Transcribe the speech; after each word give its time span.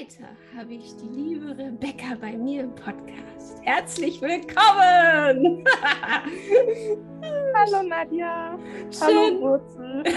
Heute 0.00 0.28
habe 0.56 0.72
ich 0.74 0.96
die 0.96 1.08
liebe 1.08 1.58
Rebecca 1.58 2.14
bei 2.18 2.32
mir 2.32 2.62
im 2.62 2.74
Podcast. 2.74 3.60
Herzlich 3.64 4.18
willkommen! 4.22 5.62
Hallo 7.54 7.82
Nadja. 7.82 8.58
Schön. 8.90 9.02
Hallo 9.02 9.40
Wurzel. 9.42 10.04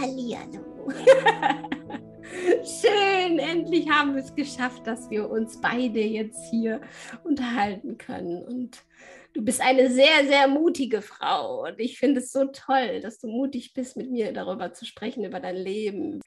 Hallihallo. 0.00 0.92
Schön, 2.64 3.40
endlich 3.40 3.90
haben 3.90 4.14
wir 4.14 4.22
es 4.22 4.32
geschafft, 4.32 4.86
dass 4.86 5.10
wir 5.10 5.28
uns 5.28 5.60
beide 5.60 6.00
jetzt 6.00 6.48
hier 6.50 6.80
unterhalten 7.24 7.98
können. 7.98 8.44
Und 8.44 8.84
du 9.32 9.42
bist 9.42 9.60
eine 9.60 9.90
sehr, 9.90 10.24
sehr 10.28 10.46
mutige 10.46 11.02
Frau. 11.02 11.64
Und 11.64 11.80
ich 11.80 11.98
finde 11.98 12.20
es 12.20 12.30
so 12.30 12.44
toll, 12.44 13.00
dass 13.00 13.18
du 13.18 13.26
mutig 13.26 13.74
bist, 13.74 13.96
mit 13.96 14.12
mir 14.12 14.32
darüber 14.32 14.72
zu 14.72 14.84
sprechen, 14.86 15.24
über 15.24 15.40
dein 15.40 15.56
Leben. 15.56 16.20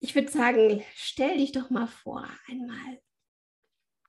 Ich 0.00 0.14
würde 0.14 0.30
sagen, 0.30 0.82
stell 0.94 1.38
dich 1.38 1.52
doch 1.52 1.70
mal 1.70 1.86
vor 1.86 2.24
einmal. 2.46 3.00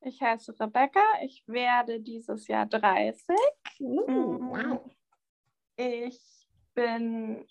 Ich 0.01 0.21
heiße 0.21 0.57
Rebecca. 0.59 1.03
Ich 1.23 1.43
werde 1.47 1.99
dieses 1.99 2.47
Jahr 2.47 2.65
30. 2.65 3.35
Uh, 3.79 4.05
wow. 4.07 4.91
Ich 5.75 6.47
bin 6.73 7.45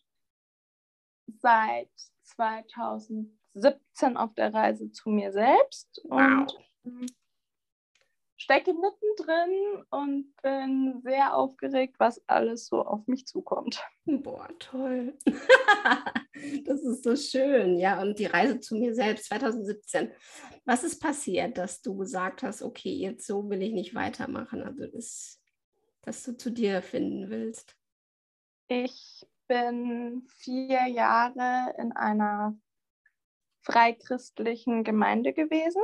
seit 1.41 1.91
2017 2.23 4.17
auf 4.17 4.33
der 4.35 4.55
Reise 4.55 4.91
zu 4.93 5.11
mir 5.11 5.33
selbst 5.33 5.99
und 6.05 6.57
ähm, 6.84 7.07
stecke 8.39 8.72
mittendrin 8.72 9.84
und 9.91 10.34
bin 10.42 11.00
sehr 11.03 11.34
aufgeregt, 11.34 11.97
was 11.98 12.22
alles 12.28 12.67
so 12.67 12.84
auf 12.84 13.06
mich 13.08 13.27
zukommt. 13.27 13.83
Boah, 14.06 14.48
toll. 14.61 15.19
das 16.64 16.81
ist 16.83 17.03
so 17.03 17.16
schön. 17.16 17.78
Ja, 17.78 18.00
und 18.00 18.19
die 18.19 18.27
Reise 18.27 18.61
zu 18.61 18.77
mir 18.77 18.94
selbst 18.94 19.27
2017. 19.27 20.12
Was 20.64 20.84
ist 20.84 21.00
passiert, 21.00 21.59
dass 21.59 21.83
du 21.83 21.97
gesagt 21.97 22.44
hast, 22.44 22.62
okay, 22.62 22.92
jetzt 22.92 23.27
so 23.27 23.50
will 23.50 23.61
ich 23.61 23.72
nicht 23.72 23.94
weitermachen? 23.94 24.62
Also, 24.62 24.86
das, 24.86 25.42
dass 26.03 26.22
du 26.22 26.36
zu 26.36 26.50
dir 26.50 26.81
finden 26.81 27.31
willst. 27.31 27.77
Ich 28.69 29.27
bin 29.48 30.27
vier 30.28 30.86
Jahre 30.86 31.75
in 31.78 31.91
einer 31.92 32.56
freichristlichen 33.62 34.84
Gemeinde 34.84 35.33
gewesen 35.33 35.83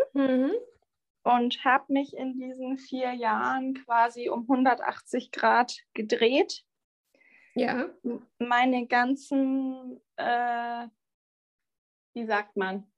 und 1.24 1.64
habe 1.64 1.92
mich 1.92 2.14
in 2.16 2.38
diesen 2.38 2.78
vier 2.78 3.12
Jahren 3.12 3.74
quasi 3.74 4.28
um 4.28 4.42
180 4.42 5.32
Grad 5.32 5.76
gedreht. 5.94 6.64
Ja. 7.54 7.88
Meine 8.38 8.86
ganzen, 8.86 10.00
äh, 10.16 10.86
wie 12.14 12.26
sagt 12.26 12.56
man, 12.56 12.90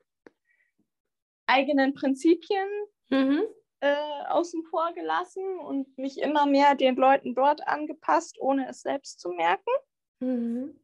eigenen 1.46 1.94
Prinzipien 1.94 2.68
Mhm. 3.08 3.42
äh, 3.80 3.94
außen 4.28 4.64
vor 4.64 4.92
gelassen 4.94 5.58
und 5.60 5.96
mich 5.96 6.20
immer 6.20 6.46
mehr 6.46 6.74
den 6.74 6.96
Leuten 6.96 7.34
dort 7.34 7.66
angepasst, 7.68 8.36
ohne 8.40 8.68
es 8.68 8.80
selbst 8.80 9.20
zu 9.20 9.30
merken. 9.30 9.70
Mhm. 10.18 10.80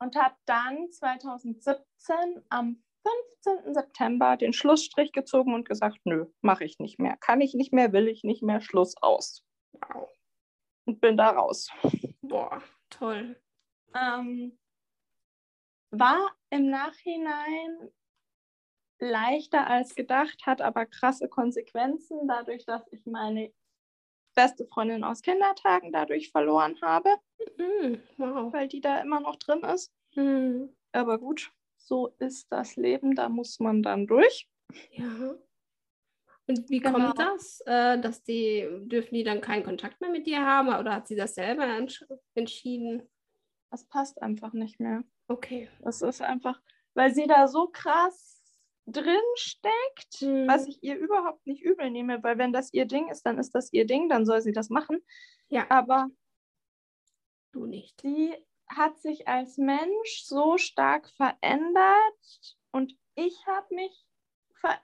und 0.00 0.16
habe 0.16 0.34
dann 0.44 0.90
2017 0.90 2.44
am 2.48 2.82
15. 3.02 3.74
September 3.74 4.36
den 4.36 4.52
Schlussstrich 4.52 5.12
gezogen 5.12 5.54
und 5.54 5.68
gesagt, 5.68 5.98
nö, 6.04 6.26
mache 6.42 6.64
ich 6.64 6.78
nicht 6.78 6.98
mehr. 6.98 7.16
Kann 7.18 7.40
ich 7.40 7.54
nicht 7.54 7.72
mehr, 7.72 7.92
will 7.92 8.08
ich 8.08 8.24
nicht 8.24 8.42
mehr, 8.42 8.60
Schluss 8.60 8.96
aus. 9.00 9.44
Wow. 9.72 10.08
Und 10.86 11.00
bin 11.00 11.16
da 11.16 11.30
raus. 11.30 11.68
Boah, 12.22 12.62
toll. 12.90 13.40
Ähm, 13.94 14.58
war 15.90 16.34
im 16.50 16.68
Nachhinein 16.70 17.90
leichter 19.00 19.66
als 19.68 19.94
gedacht, 19.94 20.44
hat 20.44 20.60
aber 20.60 20.86
krasse 20.86 21.28
Konsequenzen, 21.28 22.26
dadurch, 22.26 22.64
dass 22.66 22.82
ich 22.90 23.06
meine 23.06 23.52
beste 24.34 24.66
Freundin 24.66 25.04
aus 25.04 25.22
Kindertagen 25.22 25.92
dadurch 25.92 26.30
verloren 26.30 26.78
habe, 26.82 27.10
Mhm. 27.56 28.02
Wow. 28.16 28.52
weil 28.52 28.68
die 28.68 28.80
da 28.80 29.00
immer 29.00 29.20
noch 29.20 29.36
drin 29.36 29.60
ist. 29.62 29.92
Mhm. 30.16 30.76
Aber 30.92 31.18
gut, 31.18 31.52
so 31.88 32.08
ist 32.18 32.52
das 32.52 32.76
Leben, 32.76 33.14
da 33.14 33.28
muss 33.28 33.58
man 33.60 33.82
dann 33.82 34.06
durch. 34.06 34.48
Ja. 34.92 35.34
Und 36.46 36.70
wie 36.70 36.80
Genau. 36.80 36.98
kommt 36.98 37.18
das, 37.18 37.60
äh, 37.66 37.98
dass 38.00 38.22
die, 38.22 38.66
dürfen 38.82 39.14
die 39.14 39.24
dann 39.24 39.40
keinen 39.40 39.64
Kontakt 39.64 40.00
mehr 40.00 40.10
mit 40.10 40.26
dir 40.26 40.44
haben 40.44 40.68
oder 40.68 40.94
hat 40.94 41.08
sie 41.08 41.16
das 41.16 41.34
selber 41.34 41.64
entsch 41.66 42.04
entschieden? 42.34 43.02
Das 43.70 43.86
passt 43.86 44.20
einfach 44.22 44.52
nicht 44.52 44.80
mehr. 44.80 45.02
Okay. 45.28 45.68
Das 45.80 46.00
ist 46.00 46.22
einfach, 46.22 46.60
weil 46.94 47.14
sie 47.14 47.26
da 47.26 47.48
so 47.48 47.68
krass 47.68 48.36
drin 48.86 49.20
steckt, 49.34 50.22
Mhm. 50.22 50.48
was 50.48 50.66
ich 50.66 50.82
ihr 50.82 50.96
überhaupt 50.96 51.46
nicht 51.46 51.62
übel 51.62 51.90
nehme, 51.90 52.22
weil 52.22 52.38
wenn 52.38 52.52
das 52.52 52.72
ihr 52.72 52.86
Ding 52.86 53.08
ist, 53.10 53.24
dann 53.26 53.38
ist 53.38 53.54
das 53.54 53.70
ihr 53.74 53.86
Ding, 53.86 54.08
dann 54.08 54.24
soll 54.24 54.40
sie 54.40 54.52
das 54.52 54.70
machen. 54.70 55.04
Ja, 55.48 55.66
Aber 55.70 56.08
du 57.52 57.66
nicht. 57.66 58.00
sie 58.00 58.34
hat 58.68 58.98
sich 59.00 59.28
als 59.28 59.56
Mensch 59.58 60.24
so 60.24 60.58
stark 60.58 61.08
verändert 61.10 62.56
und 62.70 62.94
ich 63.14 63.46
habe 63.46 63.74
mich 63.74 64.06
ver 64.54 64.78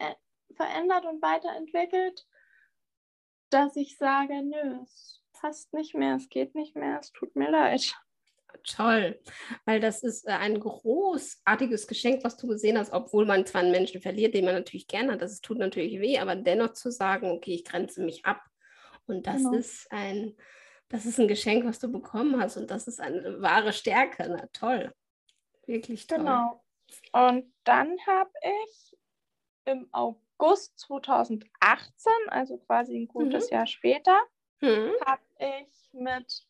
verändert 0.57 1.05
und 1.05 1.21
weiterentwickelt, 1.21 2.27
dass 3.51 3.77
ich 3.77 3.97
sage, 3.99 4.43
nö, 4.43 4.83
es 4.83 5.21
passt 5.33 5.73
nicht 5.73 5.95
mehr, 5.95 6.17
es 6.17 6.29
geht 6.29 6.55
nicht 6.55 6.77
mehr, 6.77 6.99
es 7.01 7.13
tut 7.13 7.35
mir 7.35 7.51
leid. 7.51 7.95
Toll, 8.63 9.21
weil 9.65 9.81
das 9.81 10.03
ist 10.03 10.27
äh, 10.27 10.33
ein 10.33 10.59
großartiges 10.61 11.87
Geschenk, 11.87 12.23
was 12.25 12.37
du 12.37 12.47
gesehen 12.47 12.79
hast, 12.79 12.93
obwohl 12.93 13.27
man 13.27 13.45
zwar 13.45 13.63
einen 13.63 13.73
Menschen 13.73 14.01
verliert, 14.01 14.35
den 14.35 14.45
man 14.45 14.55
natürlich 14.55 14.87
gerne 14.87 15.13
hat, 15.13 15.23
das 15.23 15.41
tut 15.41 15.59
natürlich 15.59 16.01
weh, 16.01 16.19
aber 16.19 16.37
dennoch 16.37 16.73
zu 16.73 16.91
sagen, 16.91 17.31
okay, 17.31 17.55
ich 17.55 17.65
grenze 17.65 18.03
mich 18.03 18.25
ab. 18.25 18.43
Und 19.07 19.27
das 19.27 19.39
Genau. 19.39 19.57
ist 19.57 19.87
ein, 19.91 20.37
das 20.95 21.07
ist 21.07 21.19
ein 21.19 21.27
Geschenk, 21.27 21.65
was 21.65 21.81
du 21.81 21.91
bekommen 21.91 22.41
hast 22.41 22.57
und 22.57 22.71
das 22.71 22.87
ist 22.87 23.01
eine 23.01 23.43
wahre 23.43 23.73
Stärke. 23.73 24.27
Na 24.29 24.47
toll. 24.53 24.95
Wirklich 25.67 26.07
toll. 26.07 26.19
Genau. 26.19 26.63
Und 27.11 27.53
dann 27.65 27.97
habe 28.07 28.31
ich 28.65 28.97
im 29.65 29.89
August 29.91 30.79
2018, 30.79 32.13
also 32.29 32.59
quasi 32.59 32.97
ein 32.97 33.09
gutes 33.09 33.51
Jahr 33.51 33.67
später, 33.67 34.17
Hm. 34.61 34.93
habe 35.05 35.23
ich 35.41 35.91
mit 35.93 36.47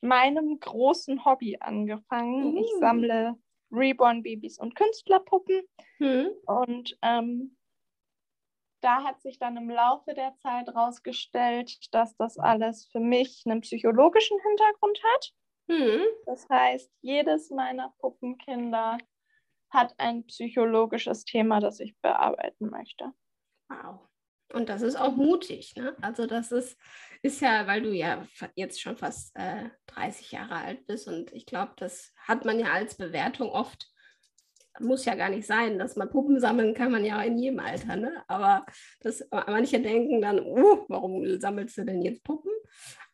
meinem 0.00 0.60
großen 0.60 1.24
Hobby 1.24 1.56
angefangen. 1.58 2.56
Ich 2.56 2.72
Uh. 2.74 2.78
sammle 2.78 3.34
Reborn-Babys 3.72 4.58
und 4.58 4.76
Künstlerpuppen. 4.76 5.62
Hm. 5.98 6.28
Und 6.46 6.96
ähm, 7.02 7.56
da 8.80 9.04
hat 9.04 9.20
sich 9.20 9.38
dann 9.38 9.56
im 9.56 9.70
Laufe 9.70 10.14
der 10.14 10.34
Zeit 10.36 10.66
herausgestellt, 10.66 11.78
dass 11.92 12.16
das 12.16 12.38
alles 12.38 12.88
für 12.90 13.00
mich 13.00 13.42
einen 13.46 13.60
psychologischen 13.60 14.38
Hintergrund 14.40 15.00
hat. 15.14 15.32
Hm. 15.68 16.02
Das 16.26 16.48
heißt, 16.48 16.90
jedes 17.00 17.50
meiner 17.50 17.92
Puppenkinder 17.98 18.98
hat 19.70 19.94
ein 19.98 20.24
psychologisches 20.26 21.24
Thema, 21.24 21.60
das 21.60 21.80
ich 21.80 21.96
bearbeiten 22.00 22.70
möchte. 22.70 23.12
Wow. 23.68 24.00
Und 24.52 24.68
das 24.68 24.82
ist 24.82 24.96
auch 24.96 25.16
mutig, 25.16 25.74
ne? 25.76 25.96
Also 26.00 26.26
das 26.26 26.52
ist, 26.52 26.78
ist 27.22 27.40
ja, 27.40 27.66
weil 27.66 27.82
du 27.82 27.92
ja 27.92 28.24
jetzt 28.54 28.80
schon 28.80 28.96
fast 28.96 29.34
äh, 29.36 29.70
30 29.88 30.32
Jahre 30.32 30.54
alt 30.54 30.86
bist 30.86 31.08
und 31.08 31.32
ich 31.32 31.46
glaube, 31.46 31.72
das 31.76 32.12
hat 32.16 32.44
man 32.44 32.60
ja 32.60 32.72
als 32.72 32.96
Bewertung 32.96 33.50
oft, 33.50 33.90
muss 34.80 35.04
ja 35.04 35.14
gar 35.14 35.28
nicht 35.30 35.46
sein, 35.46 35.78
dass 35.78 35.96
man 35.96 36.10
Puppen 36.10 36.40
sammeln 36.40 36.74
kann 36.74 36.90
man 36.92 37.04
ja 37.04 37.22
in 37.22 37.38
jedem 37.38 37.58
Alter, 37.60 37.96
ne? 37.96 38.24
Aber 38.28 38.64
das, 39.00 39.26
manche 39.30 39.80
denken 39.80 40.20
dann, 40.20 40.40
uh, 40.40 40.84
warum 40.88 41.38
sammelst 41.40 41.76
du 41.78 41.84
denn 41.84 42.02
jetzt 42.02 42.22
Puppen? 42.24 42.50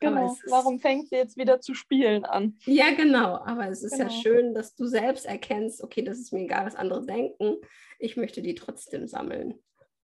Genau. 0.00 0.32
ist- 0.32 0.50
Warum 0.50 0.80
fängt 0.80 1.08
sie 1.08 1.16
jetzt 1.16 1.36
wieder 1.36 1.60
zu 1.60 1.74
spielen 1.74 2.24
an? 2.24 2.58
Ja, 2.64 2.90
genau. 2.94 3.36
Aber 3.44 3.68
es 3.68 3.82
ist 3.84 3.98
ja 3.98 4.08
Genau. 4.08 4.20
schön, 4.20 4.54
dass 4.54 4.74
du 4.74 4.86
selbst 4.86 5.26
erkennst, 5.26 5.82
okay, 5.82 6.02
das 6.02 6.18
ist 6.18 6.32
mir 6.32 6.40
egal, 6.40 6.66
was 6.66 6.74
andere 6.76 7.04
denken. 7.06 7.56
Ich 8.00 8.16
möchte 8.16 8.42
die 8.42 8.54
trotzdem 8.56 9.06
sammeln. 9.06 9.62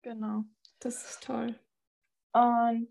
Genau. 0.01 0.43
Das 0.79 1.03
ist 1.03 1.23
toll. 1.23 1.55
Und 2.33 2.89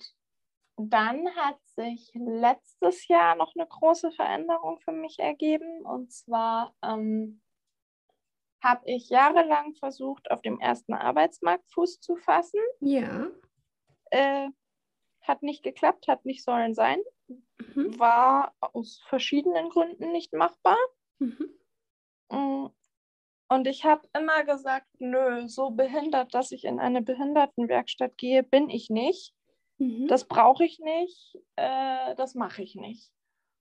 dann 0.77 1.29
hat 1.37 1.59
sich 1.77 2.11
letztes 2.15 3.07
Jahr 3.09 3.37
noch 3.37 3.55
eine 3.57 3.67
große 3.67 4.11
Veränderung 4.13 4.81
für 4.81 4.93
mich 4.93 5.19
ergeben. 5.19 5.83
Und 5.85 6.13
zwar 6.13 6.75
ähm, 6.83 7.41
habe 8.65 8.83
ich 8.87 9.11
jahrelang 9.11 9.75
versucht, 9.75 10.31
auf 10.31 10.41
dem 10.41 10.59
ersten 10.59 10.95
Arbeitsmarkt 10.95 11.71
Fuß 11.73 12.01
zu 12.01 12.17
fassen. 12.17 12.61
Ja. 12.81 13.29
Äh, 14.11 14.49
hat 15.21 15.43
nicht 15.43 15.63
geklappt, 15.63 16.09
hat 16.09 16.25
nicht 16.25 16.43
sollen 16.43 16.75
sein. 16.75 16.99
Mhm. 17.29 17.99
War 17.99 18.55
aus 18.61 19.03
verschiedenen 19.07 19.69
Gründen 19.69 20.13
nicht 20.13 20.33
machbar. 20.33 20.79
Mhm. 21.19 21.51
Mm. 22.31 22.67
Und 23.49 23.67
ich 23.67 23.85
habe 23.85 24.09
immer 24.15 24.45
gesagt, 24.45 24.89
nö, 24.99 25.47
so 25.47 25.71
behindert, 25.71 26.35
dass 26.35 26.51
ich 26.51 26.65
in 26.65 26.81
eine 26.81 27.03
Behindertenwerkstatt 27.03 28.17
gehe, 28.17 28.43
bin 28.43 28.71
ich 28.71 28.89
nicht. 28.89 29.35
Mhm. 29.79 30.07
Das 30.09 30.27
brauche 30.27 30.65
ich 30.65 30.81
nicht, 30.81 31.39
äh, 31.57 32.15
das 32.17 32.35
mache 32.35 32.63
ich 32.63 32.75
nicht. 32.75 33.13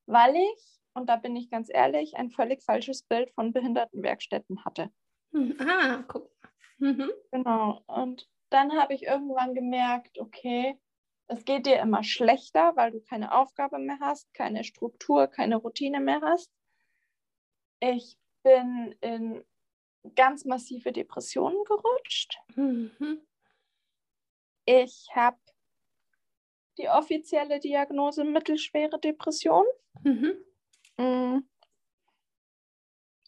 Weil 0.05 0.35
ich, 0.35 0.81
und 0.93 1.07
da 1.09 1.15
bin 1.17 1.35
ich 1.35 1.49
ganz 1.49 1.69
ehrlich, 1.71 2.15
ein 2.15 2.29
völlig 2.29 2.63
falsches 2.63 3.03
Bild 3.03 3.31
von 3.31 3.53
Behindertenwerkstätten 3.53 4.63
hatte. 4.65 4.91
Ah, 5.59 6.03
guck. 6.07 6.29
Mhm. 6.77 7.11
Genau. 7.31 7.81
Und 7.87 8.29
dann 8.49 8.73
habe 8.73 8.93
ich 8.93 9.03
irgendwann 9.03 9.55
gemerkt, 9.55 10.19
okay, 10.19 10.77
es 11.27 11.45
geht 11.45 11.65
dir 11.65 11.79
immer 11.79 12.03
schlechter, 12.03 12.75
weil 12.75 12.91
du 12.91 13.01
keine 13.01 13.33
Aufgabe 13.33 13.79
mehr 13.79 13.97
hast, 13.99 14.33
keine 14.33 14.63
Struktur, 14.63 15.27
keine 15.27 15.55
Routine 15.55 15.99
mehr 15.99 16.21
hast. 16.21 16.51
Ich 17.79 18.17
bin 18.43 18.95
in 19.01 19.43
ganz 20.15 20.45
massive 20.45 20.91
Depressionen 20.91 21.63
gerutscht. 21.65 22.37
Mhm. 22.55 23.21
Ich 24.65 25.07
habe 25.13 25.37
die 26.77 26.89
offizielle 26.89 27.59
Diagnose 27.59 28.23
mittelschwere 28.23 28.99
Depression 28.99 29.65
Mhm. 30.03 30.33
Mm, 30.97 31.39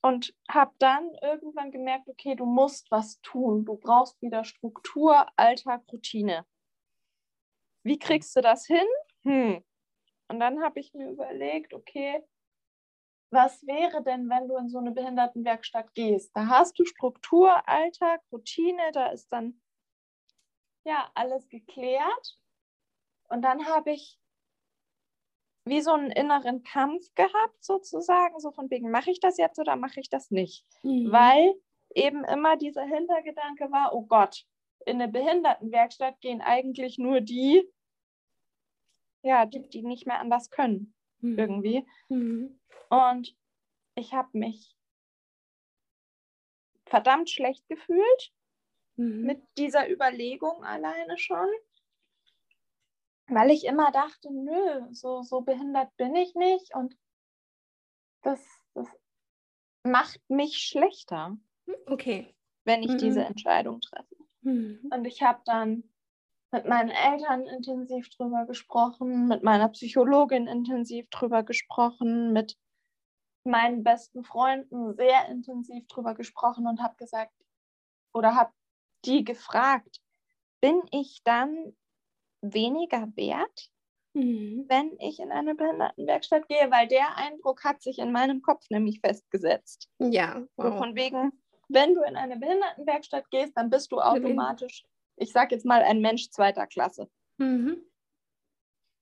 und 0.06 0.36
habe 0.48 0.72
dann 0.78 1.16
irgendwann 1.24 1.72
gemerkt, 1.72 2.08
okay, 2.08 2.36
du 2.36 2.46
musst 2.46 2.92
was 2.92 3.20
tun. 3.22 3.66
Du 3.66 3.76
brauchst 3.76 4.22
wieder 4.22 4.44
Struktur, 4.44 5.26
Alltag, 5.36 5.82
Routine. 5.92 6.46
Wie 7.82 7.98
kriegst 7.98 8.36
du 8.36 8.42
das 8.42 8.68
hin? 8.68 8.86
Hm. 9.24 9.64
Und 10.28 10.40
dann 10.40 10.62
habe 10.62 10.80
ich 10.80 10.94
mir 10.94 11.10
überlegt, 11.10 11.74
okay, 11.74 12.24
was 13.32 13.66
wäre 13.66 14.04
denn, 14.04 14.30
wenn 14.30 14.48
du 14.48 14.56
in 14.58 14.70
so 14.70 14.78
eine 14.78 14.92
Behindertenwerkstatt 14.92 15.94
gehst? 15.96 16.36
Da 16.36 16.48
hast 16.48 16.78
du 16.78 16.86
Struktur, 16.86 17.68
Alltag, 17.68 18.22
Routine, 18.32 18.92
da 18.94 19.08
ist 19.08 19.32
dann 19.32 19.60
ja 20.84 21.10
alles 21.16 21.50
geklärt. 21.50 22.40
Und 23.28 23.42
dann 23.42 23.66
habe 23.66 23.92
ich 23.92 24.20
wie 25.66 25.82
so 25.82 25.92
einen 25.94 26.12
inneren 26.12 26.64
Kampf 26.64 27.14
gehabt, 27.16 27.64
sozusagen, 27.64 28.40
so 28.40 28.52
von 28.52 28.70
wegen, 28.70 28.92
mache 28.92 29.12
ich 29.12 29.20
das 29.20 29.38
jetzt 29.38 29.60
oder 29.60 29.76
mache 29.76 30.00
ich 30.00 30.10
das 30.10 30.32
nicht? 30.32 30.66
Mhm. 30.84 31.12
Weil 31.12 31.54
eben 31.94 32.24
immer 32.24 32.56
dieser 32.58 32.84
Hintergedanke 32.84 33.72
war, 33.72 33.94
oh 33.94 34.04
Gott, 34.06 34.46
in 34.86 35.02
eine 35.02 35.12
Behindertenwerkstatt 35.12 36.22
gehen 36.22 36.42
eigentlich 36.42 37.00
nur 37.00 37.22
die, 37.22 37.68
ja, 39.24 39.46
die, 39.48 39.68
die 39.68 39.82
nicht 39.82 40.06
mehr 40.06 40.20
anders 40.20 40.50
können, 40.52 40.94
Mhm. 41.22 41.40
irgendwie. 41.40 41.86
Mhm. 42.10 42.60
Und 42.90 43.36
ich 43.96 44.14
habe 44.14 44.38
mich 44.38 44.76
verdammt 46.86 47.30
schlecht 47.30 47.68
gefühlt 47.68 48.32
Mhm. 48.98 49.22
mit 49.26 49.42
dieser 49.58 49.90
Überlegung 49.90 50.64
alleine 50.64 51.18
schon, 51.18 51.48
weil 53.36 53.52
ich 53.52 53.66
immer 53.66 53.92
dachte, 53.92 54.30
nö, 54.34 54.88
so, 54.94 55.22
so 55.24 55.42
behindert 55.42 55.96
bin 55.98 56.16
ich 56.16 56.36
nicht 56.36 56.76
und 56.76 56.98
das, 58.24 58.42
das 58.74 58.88
macht 59.84 60.22
mich 60.30 60.58
schlechter, 60.58 61.38
Okay. 61.88 62.36
wenn 62.66 62.84
ich 62.84 62.92
Mhm. 62.92 63.00
diese 63.00 63.24
Entscheidung 63.24 63.82
treffe. 63.82 64.16
Mhm. 64.44 64.92
Und 64.92 65.06
ich 65.06 65.24
habe 65.24 65.42
dann 65.46 65.84
mit 66.52 66.66
meinen 66.68 66.90
Eltern 66.90 67.46
intensiv 67.48 68.10
drüber 68.10 68.46
gesprochen, 68.46 69.28
mit 69.28 69.44
meiner 69.44 69.70
Psychologin 69.70 70.48
intensiv 70.48 71.10
drüber 71.10 71.44
gesprochen, 71.44 72.34
mit 72.34 72.58
meinen 73.46 73.84
besten 73.84 74.24
Freunden 74.24 74.96
sehr 74.96 75.28
intensiv 75.30 75.88
drüber 75.88 76.16
gesprochen 76.16 76.68
und 76.68 76.82
habe 76.82 76.96
gesagt 76.98 77.34
oder 78.14 78.36
habe 78.36 78.54
die 79.06 79.24
gefragt, 79.24 80.02
bin 80.62 80.82
ich 80.92 81.22
dann 81.24 81.76
weniger 82.42 83.08
wert, 83.16 83.70
Mhm. 84.14 84.66
wenn 84.70 84.98
ich 85.00 85.20
in 85.20 85.32
eine 85.32 85.56
Behindertenwerkstatt 85.56 86.48
gehe? 86.48 86.72
Weil 86.72 86.88
der 86.88 87.18
Eindruck 87.18 87.64
hat 87.66 87.82
sich 87.82 88.00
in 88.00 88.14
meinem 88.14 88.42
Kopf 88.42 88.66
nämlich 88.70 89.02
festgesetzt. 89.02 89.90
Ja, 90.00 90.40
So 90.56 90.64
wow. 90.64 90.78
von 90.78 90.96
wegen, 90.96 91.34
wenn 91.68 91.94
du 91.96 92.02
in 92.04 92.16
eine 92.16 92.38
Behindertenwerkstatt 92.38 93.30
gehst, 93.30 93.58
dann 93.58 93.70
bist 93.70 93.92
du 93.92 94.00
automatisch, 94.00 94.86
ich 95.18 95.34
sage 95.34 95.54
jetzt 95.56 95.66
mal, 95.66 95.82
ein 95.82 96.00
Mensch 96.00 96.30
zweiter 96.30 96.66
Klasse. 96.66 97.10
Mhm. 97.38 97.84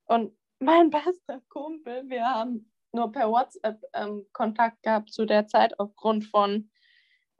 Und 0.05 0.35
mein 0.59 0.89
bester 0.89 1.41
Kumpel, 1.49 2.09
wir 2.09 2.25
haben 2.25 2.71
nur 2.91 3.11
per 3.11 3.29
WhatsApp 3.29 3.83
ähm, 3.93 4.25
Kontakt 4.33 4.81
gehabt 4.83 5.11
zu 5.11 5.25
der 5.25 5.45
Zeit 5.47 5.79
aufgrund 5.79 6.25
von 6.25 6.71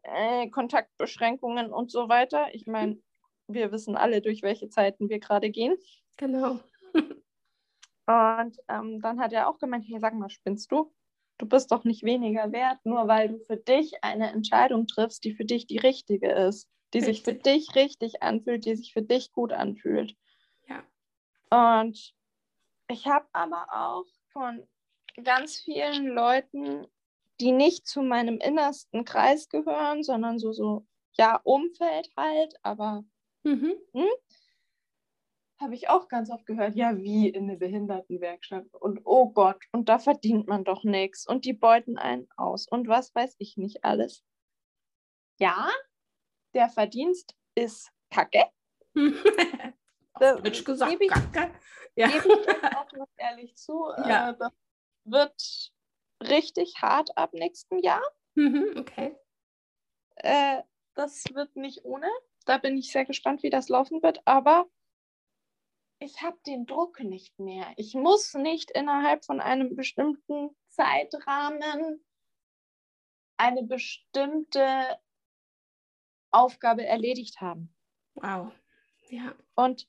äh, 0.03 0.49
Kontaktbeschränkungen 0.49 1.71
und 1.71 1.89
so 1.91 2.09
weiter. 2.09 2.53
Ich 2.53 2.67
meine, 2.67 3.01
wir 3.47 3.71
wissen 3.71 3.95
alle, 3.95 4.21
durch 4.21 4.41
welche 4.41 4.69
Zeiten 4.69 5.09
wir 5.09 5.19
gerade 5.19 5.49
gehen. 5.49 5.75
Genau. 6.17 6.59
Und 8.05 8.57
ähm, 8.67 9.01
dann 9.01 9.19
hat 9.19 9.31
er 9.31 9.47
auch 9.47 9.59
gemeint, 9.59 9.85
hey, 9.87 9.99
sag 9.99 10.13
mal, 10.13 10.29
spinnst 10.29 10.71
du? 10.71 10.93
Du 11.37 11.47
bist 11.47 11.71
doch 11.71 11.83
nicht 11.83 12.03
weniger 12.03 12.51
wert, 12.51 12.79
nur 12.83 13.07
weil 13.07 13.29
du 13.29 13.39
für 13.39 13.57
dich 13.57 14.03
eine 14.03 14.31
Entscheidung 14.31 14.87
triffst, 14.87 15.23
die 15.23 15.33
für 15.33 15.45
dich 15.45 15.67
die 15.67 15.77
richtige 15.77 16.31
ist, 16.31 16.69
die 16.93 17.01
sich 17.01 17.23
für 17.23 17.31
Richtig. 17.31 17.67
dich 17.67 17.75
richtig 17.75 18.23
anfühlt, 18.23 18.65
die 18.65 18.75
sich 18.75 18.93
für 18.93 19.01
dich 19.01 19.31
gut 19.31 19.51
anfühlt. 19.51 20.15
Ja. 20.67 20.83
Und 21.83 22.13
ich 22.87 23.07
habe 23.07 23.25
aber 23.31 23.67
auch 23.71 24.05
von 24.31 24.67
ganz 25.23 25.57
vielen 25.57 26.07
Leuten, 26.07 26.85
die 27.39 27.51
nicht 27.51 27.87
zu 27.87 28.01
meinem 28.03 28.37
innersten 28.37 29.05
Kreis 29.05 29.49
gehören, 29.49 30.03
sondern 30.03 30.39
so, 30.39 30.51
so, 30.51 30.85
ja, 31.13 31.39
Umfeld 31.43 32.11
halt, 32.15 32.55
aber 32.61 33.03
Mhm. 33.43 33.75
habe 35.59 35.75
ich 35.75 35.89
auch 35.89 36.07
ganz 36.07 36.29
oft 36.29 36.45
gehört, 36.45 36.75
ja, 36.75 36.97
wie 36.97 37.29
in 37.29 37.43
eine 37.43 37.57
Behindertenwerkstatt. 37.57 38.65
Und 38.73 39.01
oh 39.05 39.29
Gott, 39.31 39.63
und 39.71 39.87
da 39.89 39.99
verdient 39.99 40.47
man 40.47 40.63
doch 40.63 40.83
nichts. 40.83 41.25
Und 41.27 41.45
die 41.45 41.53
beuten 41.53 41.97
einen 41.97 42.27
aus. 42.35 42.67
Und 42.67 42.87
was 42.87 43.13
weiß 43.15 43.35
ich 43.39 43.57
nicht 43.57 43.83
alles. 43.83 44.23
Ja, 45.39 45.69
der 46.53 46.69
Verdienst 46.69 47.35
ist 47.55 47.91
kacke. 48.09 48.45
Deutsch 50.19 50.63
gesagt, 50.63 50.91
gebe 50.91 51.05
ich, 51.05 51.11
Kacke. 51.11 51.51
Ja. 51.95 52.07
gebe 52.07 52.27
ich 52.27 52.75
auch 52.75 52.91
noch 52.93 53.09
ehrlich 53.17 53.55
zu. 53.55 53.91
Ja. 54.07 54.31
Äh, 54.31 54.37
das 54.37 54.53
wird 55.05 55.71
richtig 56.21 56.81
hart 56.81 57.17
ab 57.17 57.33
nächsten 57.33 57.79
Jahr. 57.79 58.03
Mhm. 58.35 58.75
Okay. 58.77 59.15
Äh, 60.15 60.61
das 60.95 61.25
wird 61.33 61.55
nicht 61.55 61.83
ohne. 61.83 62.07
Da 62.45 62.57
bin 62.57 62.77
ich 62.77 62.91
sehr 62.91 63.05
gespannt, 63.05 63.43
wie 63.43 63.49
das 63.49 63.69
laufen 63.69 64.01
wird. 64.03 64.21
Aber 64.25 64.67
ich 65.99 66.21
habe 66.21 66.37
den 66.45 66.65
Druck 66.65 66.99
nicht 66.99 67.39
mehr. 67.39 67.67
Ich 67.77 67.93
muss 67.93 68.33
nicht 68.33 68.71
innerhalb 68.71 69.23
von 69.23 69.39
einem 69.39 69.75
bestimmten 69.75 70.49
Zeitrahmen 70.67 72.03
eine 73.37 73.63
bestimmte 73.63 74.99
Aufgabe 76.31 76.85
erledigt 76.85 77.41
haben. 77.41 77.73
Wow. 78.15 78.51
Ja. 79.09 79.33
Und 79.55 79.87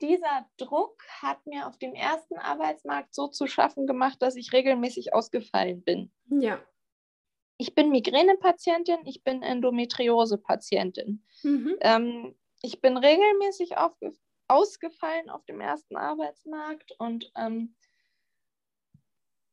dieser 0.00 0.48
Druck 0.56 1.02
hat 1.22 1.46
mir 1.46 1.66
auf 1.66 1.78
dem 1.78 1.94
ersten 1.94 2.38
Arbeitsmarkt 2.38 3.14
so 3.14 3.28
zu 3.28 3.46
schaffen 3.46 3.86
gemacht, 3.86 4.20
dass 4.20 4.36
ich 4.36 4.52
regelmäßig 4.52 5.14
ausgefallen 5.14 5.82
bin. 5.82 6.12
Ja. 6.28 6.60
Ich 7.56 7.74
bin 7.74 7.90
Migränepatientin, 7.90 9.06
ich 9.06 9.22
bin 9.22 9.42
Endometriose-Patientin. 9.42 11.24
Mhm. 11.42 11.76
Ähm, 11.80 12.34
ich 12.62 12.80
bin 12.80 12.96
regelmäßig 12.96 13.74
ausgefallen 14.48 15.30
auf 15.30 15.44
dem 15.44 15.60
ersten 15.60 15.96
Arbeitsmarkt 15.96 16.92
und 16.98 17.30
ähm, 17.36 17.76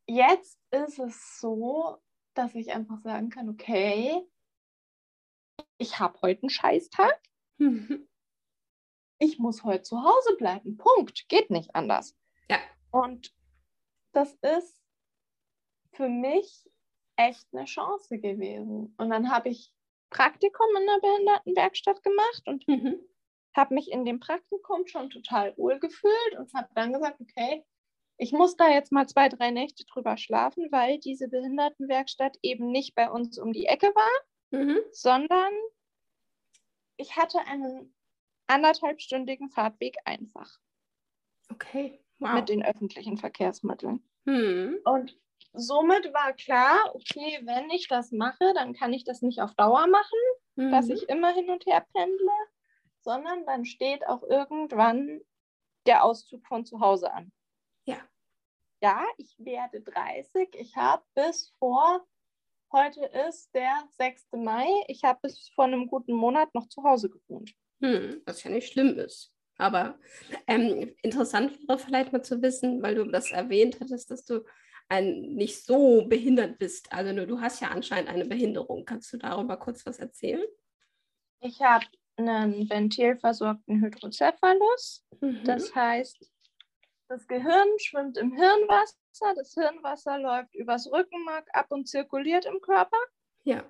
jetzt 0.07 0.59
ist 0.71 0.99
es 0.99 1.39
so, 1.39 1.97
dass 2.33 2.55
ich 2.55 2.71
einfach 2.71 3.01
sagen 3.01 3.29
kann, 3.29 3.49
okay, 3.49 4.21
ich 5.77 5.99
habe 5.99 6.19
heute 6.21 6.43
einen 6.43 6.49
Scheißtag, 6.49 7.19
Mhm. 7.57 8.07
ich 9.19 9.37
muss 9.37 9.63
heute 9.63 9.83
zu 9.83 10.01
Hause 10.01 10.35
bleiben. 10.37 10.77
Punkt. 10.77 11.29
Geht 11.29 11.51
nicht 11.51 11.75
anders. 11.75 12.17
Ja. 12.49 12.57
Und 12.89 13.35
das 14.13 14.33
ist 14.41 14.81
für 15.93 16.09
mich 16.09 16.70
echt 17.27 17.47
eine 17.53 17.65
Chance 17.65 18.19
gewesen. 18.19 18.93
Und 18.97 19.09
dann 19.09 19.31
habe 19.31 19.49
ich 19.49 19.73
Praktikum 20.09 20.67
in 20.79 20.85
der 20.87 20.99
Behindertenwerkstatt 21.01 22.03
gemacht 22.03 22.43
und 22.47 22.67
Mhm. 22.67 22.99
habe 23.55 23.73
mich 23.75 23.91
in 23.91 24.05
dem 24.05 24.19
Praktikum 24.19 24.85
schon 24.87 25.09
total 25.09 25.55
wohl 25.57 25.79
gefühlt 25.79 26.37
und 26.37 26.53
habe 26.53 26.69
dann 26.75 26.93
gesagt, 26.93 27.19
okay, 27.21 27.65
ich 28.17 28.31
muss 28.33 28.55
da 28.55 28.69
jetzt 28.69 28.91
mal 28.91 29.07
zwei, 29.07 29.29
drei 29.29 29.51
Nächte 29.51 29.83
drüber 29.85 30.17
schlafen, 30.17 30.67
weil 30.71 30.99
diese 30.99 31.27
Behindertenwerkstatt 31.27 32.37
eben 32.41 32.71
nicht 32.71 32.93
bei 32.95 33.09
uns 33.09 33.39
um 33.39 33.51
die 33.53 33.65
Ecke 33.65 33.87
war, 33.87 34.59
Mhm. 34.59 34.79
sondern 34.91 35.53
ich 36.97 37.15
hatte 37.15 37.39
einen 37.39 37.95
anderthalbstündigen 38.47 39.49
Fahrtweg 39.49 39.97
einfach 40.05 40.59
Okay. 41.51 42.03
Wow. 42.19 42.33
mit 42.35 42.49
den 42.49 42.63
öffentlichen 42.63 43.17
Verkehrsmitteln. 43.17 44.03
Hm. 44.27 44.77
Und 44.83 45.17
somit 45.53 46.13
war 46.13 46.33
klar, 46.33 46.93
okay, 46.95 47.39
wenn 47.43 47.69
ich 47.69 47.87
das 47.87 48.11
mache, 48.11 48.53
dann 48.55 48.73
kann 48.73 48.93
ich 48.93 49.03
das 49.03 49.21
nicht 49.21 49.41
auf 49.41 49.53
Dauer 49.55 49.87
machen, 49.87 50.17
dass 50.55 50.87
Mhm. 50.87 50.91
ich 50.93 51.09
immer 51.09 51.33
hin 51.33 51.49
und 51.49 51.65
her 51.65 51.85
pendle, 51.93 52.31
sondern 53.01 53.45
dann 53.45 53.65
steht 53.65 54.05
auch 54.07 54.23
irgendwann 54.23 55.21
der 55.87 56.03
Auszug 56.03 56.45
von 56.45 56.65
zu 56.65 56.79
Hause 56.79 57.11
an. 57.13 57.31
Ja. 57.85 57.97
Ja, 58.81 59.03
ich 59.17 59.35
werde 59.39 59.81
30. 59.81 60.49
Ich 60.55 60.75
habe 60.75 61.03
bis 61.15 61.53
vor, 61.59 62.05
heute 62.71 63.05
ist 63.27 63.53
der 63.53 63.83
6. 63.97 64.27
Mai, 64.33 64.67
ich 64.87 65.03
habe 65.03 65.19
bis 65.23 65.49
vor 65.49 65.65
einem 65.65 65.87
guten 65.87 66.13
Monat 66.13 66.53
noch 66.53 66.67
zu 66.67 66.83
Hause 66.83 67.09
gewohnt. 67.09 67.51
Hm, 67.81 68.21
was 68.25 68.43
ja 68.43 68.51
nicht 68.51 68.71
schlimm 68.71 68.97
ist. 68.99 69.33
Aber 69.57 69.99
ähm, 70.47 70.95
interessant 71.01 71.57
wäre 71.67 71.77
vielleicht 71.79 72.11
mal 72.11 72.23
zu 72.23 72.41
wissen, 72.41 72.81
weil 72.81 72.95
du 72.95 73.05
das 73.05 73.31
erwähnt 73.31 73.79
hattest, 73.79 74.09
dass 74.09 74.25
du 74.25 74.43
ein, 74.91 75.35
nicht 75.35 75.65
so 75.65 76.05
behindert 76.05 76.59
bist. 76.59 76.91
Also 76.91 77.13
nur, 77.13 77.25
du 77.25 77.39
hast 77.39 77.61
ja 77.61 77.69
anscheinend 77.69 78.09
eine 78.09 78.25
Behinderung. 78.25 78.83
Kannst 78.83 79.11
du 79.13 79.17
darüber 79.17 79.55
kurz 79.55 79.85
was 79.85 79.99
erzählen? 79.99 80.45
Ich 81.39 81.61
habe 81.61 81.85
einen 82.17 82.69
ventilversorgten 82.69 83.81
Hydrocephalus. 83.81 85.05
Mhm. 85.21 85.43
Das 85.45 85.73
heißt, 85.73 86.29
das 87.07 87.25
Gehirn 87.27 87.67
schwimmt 87.77 88.17
im 88.17 88.33
Hirnwasser, 88.33 89.33
das 89.35 89.53
Hirnwasser 89.53 90.19
läuft 90.19 90.53
übers 90.55 90.91
Rückenmark 90.91 91.47
ab 91.53 91.67
und 91.69 91.87
zirkuliert 91.87 92.45
im 92.45 92.59
Körper, 92.61 92.97
ja. 93.43 93.63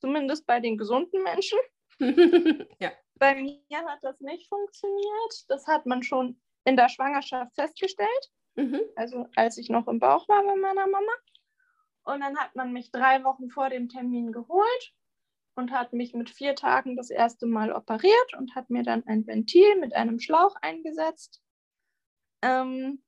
zumindest 0.00 0.46
bei 0.46 0.60
den 0.60 0.78
gesunden 0.78 1.22
Menschen. 1.24 1.58
ja. 2.80 2.92
Bei 3.14 3.34
mir 3.34 3.60
hat 3.70 3.98
das 4.02 4.20
nicht 4.20 4.48
funktioniert. 4.48 5.44
Das 5.48 5.66
hat 5.66 5.86
man 5.86 6.02
schon 6.02 6.40
in 6.64 6.76
der 6.76 6.88
Schwangerschaft 6.88 7.54
festgestellt, 7.54 8.30
Mhm. 8.56 8.80
also 8.96 9.26
als 9.36 9.58
ich 9.58 9.68
noch 9.68 9.86
im 9.88 9.98
Bauch 9.98 10.28
war 10.28 10.42
bei 10.42 10.56
meiner 10.56 10.86
Mama. 10.86 11.12
Und 12.04 12.20
dann 12.20 12.38
hat 12.38 12.54
man 12.56 12.72
mich 12.72 12.90
drei 12.90 13.24
Wochen 13.24 13.50
vor 13.50 13.68
dem 13.68 13.88
Termin 13.88 14.32
geholt 14.32 14.94
und 15.56 15.72
hat 15.72 15.92
mich 15.92 16.14
mit 16.14 16.30
vier 16.30 16.54
Tagen 16.54 16.96
das 16.96 17.10
erste 17.10 17.46
Mal 17.46 17.72
operiert 17.72 18.34
und 18.38 18.54
hat 18.54 18.70
mir 18.70 18.82
dann 18.82 19.04
ein 19.06 19.26
Ventil 19.26 19.76
mit 19.80 19.94
einem 19.94 20.20
Schlauch 20.20 20.54
eingesetzt, 20.62 21.42
ähm, 22.42 23.02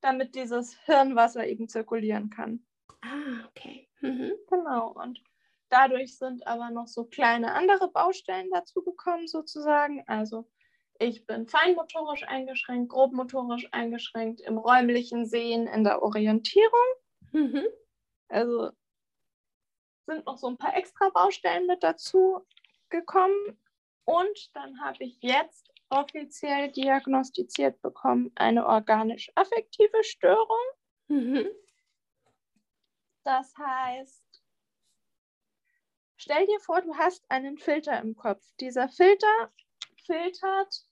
damit 0.00 0.34
dieses 0.34 0.78
Hirnwasser 0.84 1.46
eben 1.46 1.68
zirkulieren 1.68 2.30
kann. 2.30 2.64
Ah, 3.02 3.46
okay. 3.48 3.88
Mhm. 4.00 4.32
Genau. 4.48 4.92
Und 4.92 5.22
dadurch 5.68 6.16
sind 6.16 6.46
aber 6.46 6.70
noch 6.70 6.86
so 6.86 7.04
kleine 7.04 7.52
andere 7.52 7.90
Baustellen 7.90 8.50
dazugekommen, 8.50 9.26
sozusagen. 9.28 10.04
Also 10.06 10.48
ich 10.98 11.26
bin 11.26 11.46
feinmotorisch 11.46 12.24
eingeschränkt, 12.24 12.90
grobmotorisch 12.90 13.68
eingeschränkt, 13.72 14.40
im 14.40 14.58
räumlichen 14.58 15.26
Sehen, 15.26 15.66
in 15.66 15.84
der 15.84 16.02
Orientierung. 16.02 16.94
Mhm. 17.32 17.66
Also 18.28 18.70
sind 20.06 20.26
noch 20.26 20.38
so 20.38 20.48
ein 20.48 20.56
paar 20.56 20.76
extra 20.76 21.10
Baustellen 21.10 21.66
mit 21.66 21.82
dazu 21.82 22.44
gekommen. 22.88 23.60
Und 24.04 24.50
dann 24.54 24.80
habe 24.80 25.04
ich 25.04 25.18
jetzt 25.20 25.70
offiziell 25.90 26.72
diagnostiziert 26.72 27.80
bekommen 27.82 28.32
eine 28.34 28.66
organisch-affektive 28.66 30.02
Störung. 30.02 30.64
Mhm. 31.08 31.46
Das 33.24 33.54
heißt, 33.56 34.42
stell 36.16 36.46
dir 36.46 36.60
vor, 36.60 36.80
du 36.80 36.94
hast 36.96 37.30
einen 37.30 37.58
Filter 37.58 38.00
im 38.00 38.16
Kopf. 38.16 38.42
Dieser 38.60 38.88
Filter 38.88 39.52
filtert 40.06 40.87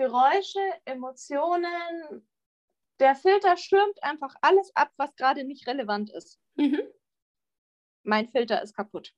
Geräusche, 0.00 0.60
Emotionen. 0.86 2.26
Der 3.00 3.14
Filter 3.14 3.58
schirmt 3.58 4.02
einfach 4.02 4.34
alles 4.40 4.74
ab, 4.74 4.90
was 4.96 5.14
gerade 5.14 5.44
nicht 5.44 5.66
relevant 5.66 6.10
ist. 6.10 6.40
Mhm. 6.54 6.80
Mein 8.02 8.26
Filter 8.26 8.62
ist 8.62 8.74
kaputt. 8.74 9.12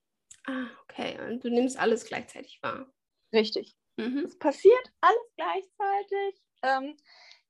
Ah, 0.45 0.67
okay. 0.83 1.21
Und 1.21 1.45
du 1.45 1.51
nimmst 1.51 1.79
alles 1.79 2.05
gleichzeitig 2.05 2.61
wahr. 2.62 2.93
Richtig. 3.33 3.77
Mhm. 3.97 4.25
Es 4.25 4.37
passiert 4.37 4.93
alles 5.01 5.33
gleichzeitig. 5.37 6.43
Ähm, 6.62 6.97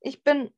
ich 0.00 0.22
bin 0.22 0.52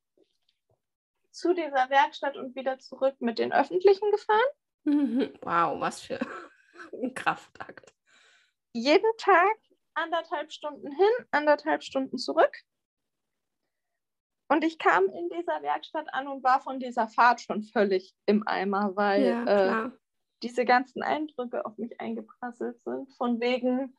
zu 1.31 1.55
dieser 1.55 1.91
Werkstatt 1.91 2.37
und 2.37 2.57
wieder 2.57 2.81
zurück 2.81 3.15
mit 3.21 3.39
den 3.39 3.53
Öffentlichen 3.53 4.11
gefahren. 4.11 4.41
Mhm. 4.83 5.33
Wow, 5.43 5.81
was 5.81 6.01
für 6.01 6.19
ein 6.93 7.15
Kraftakt. 7.15 7.95
Jeden 8.73 9.17
Tag 9.19 9.59
anderthalb 9.95 10.53
Stunden 10.53 10.91
hin, 10.91 11.27
anderthalb 11.31 11.83
Stunden 11.83 12.19
zurück. 12.19 12.57
Und 14.49 14.63
ich 14.63 14.79
kam 14.79 15.05
in 15.09 15.29
dieser 15.31 15.63
Werkstatt 15.63 16.13
an 16.13 16.29
und 16.29 16.45
war 16.45 16.61
von 16.61 16.79
dieser 16.79 17.09
Fahrt 17.09 17.41
schon 17.41 17.63
völlig 17.63 18.15
im 18.27 18.47
Eimer, 18.47 18.95
weil 18.95 19.25
Ja, 19.25 19.87
äh, 19.87 19.91
diese 20.43 20.65
ganzen 20.65 21.03
Eindrücke 21.03 21.65
auf 21.65 21.79
mich 21.79 21.99
eingeprasselt 22.01 22.81
sind, 22.83 23.11
von 23.17 23.41
wegen 23.41 23.97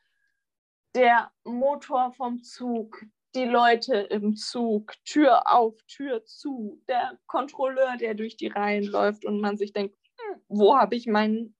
der 0.93 1.31
Motor 1.43 2.13
vom 2.13 2.43
Zug, 2.43 3.03
die 3.33 3.45
Leute 3.45 3.95
im 3.95 4.35
Zug, 4.35 4.93
Tür 5.03 5.51
auf, 5.51 5.75
Tür 5.87 6.23
zu, 6.23 6.81
der 6.87 7.19
Kontrolleur, 7.25 7.97
der 7.97 8.13
durch 8.13 8.37
die 8.37 8.47
Reihen 8.47 8.85
läuft 8.85 9.25
und 9.25 9.41
man 9.41 9.57
sich 9.57 9.73
denkt, 9.73 9.97
hm, 10.17 10.41
wo 10.47 10.77
habe 10.77 10.95
ich 10.95 11.07
meinen, 11.07 11.54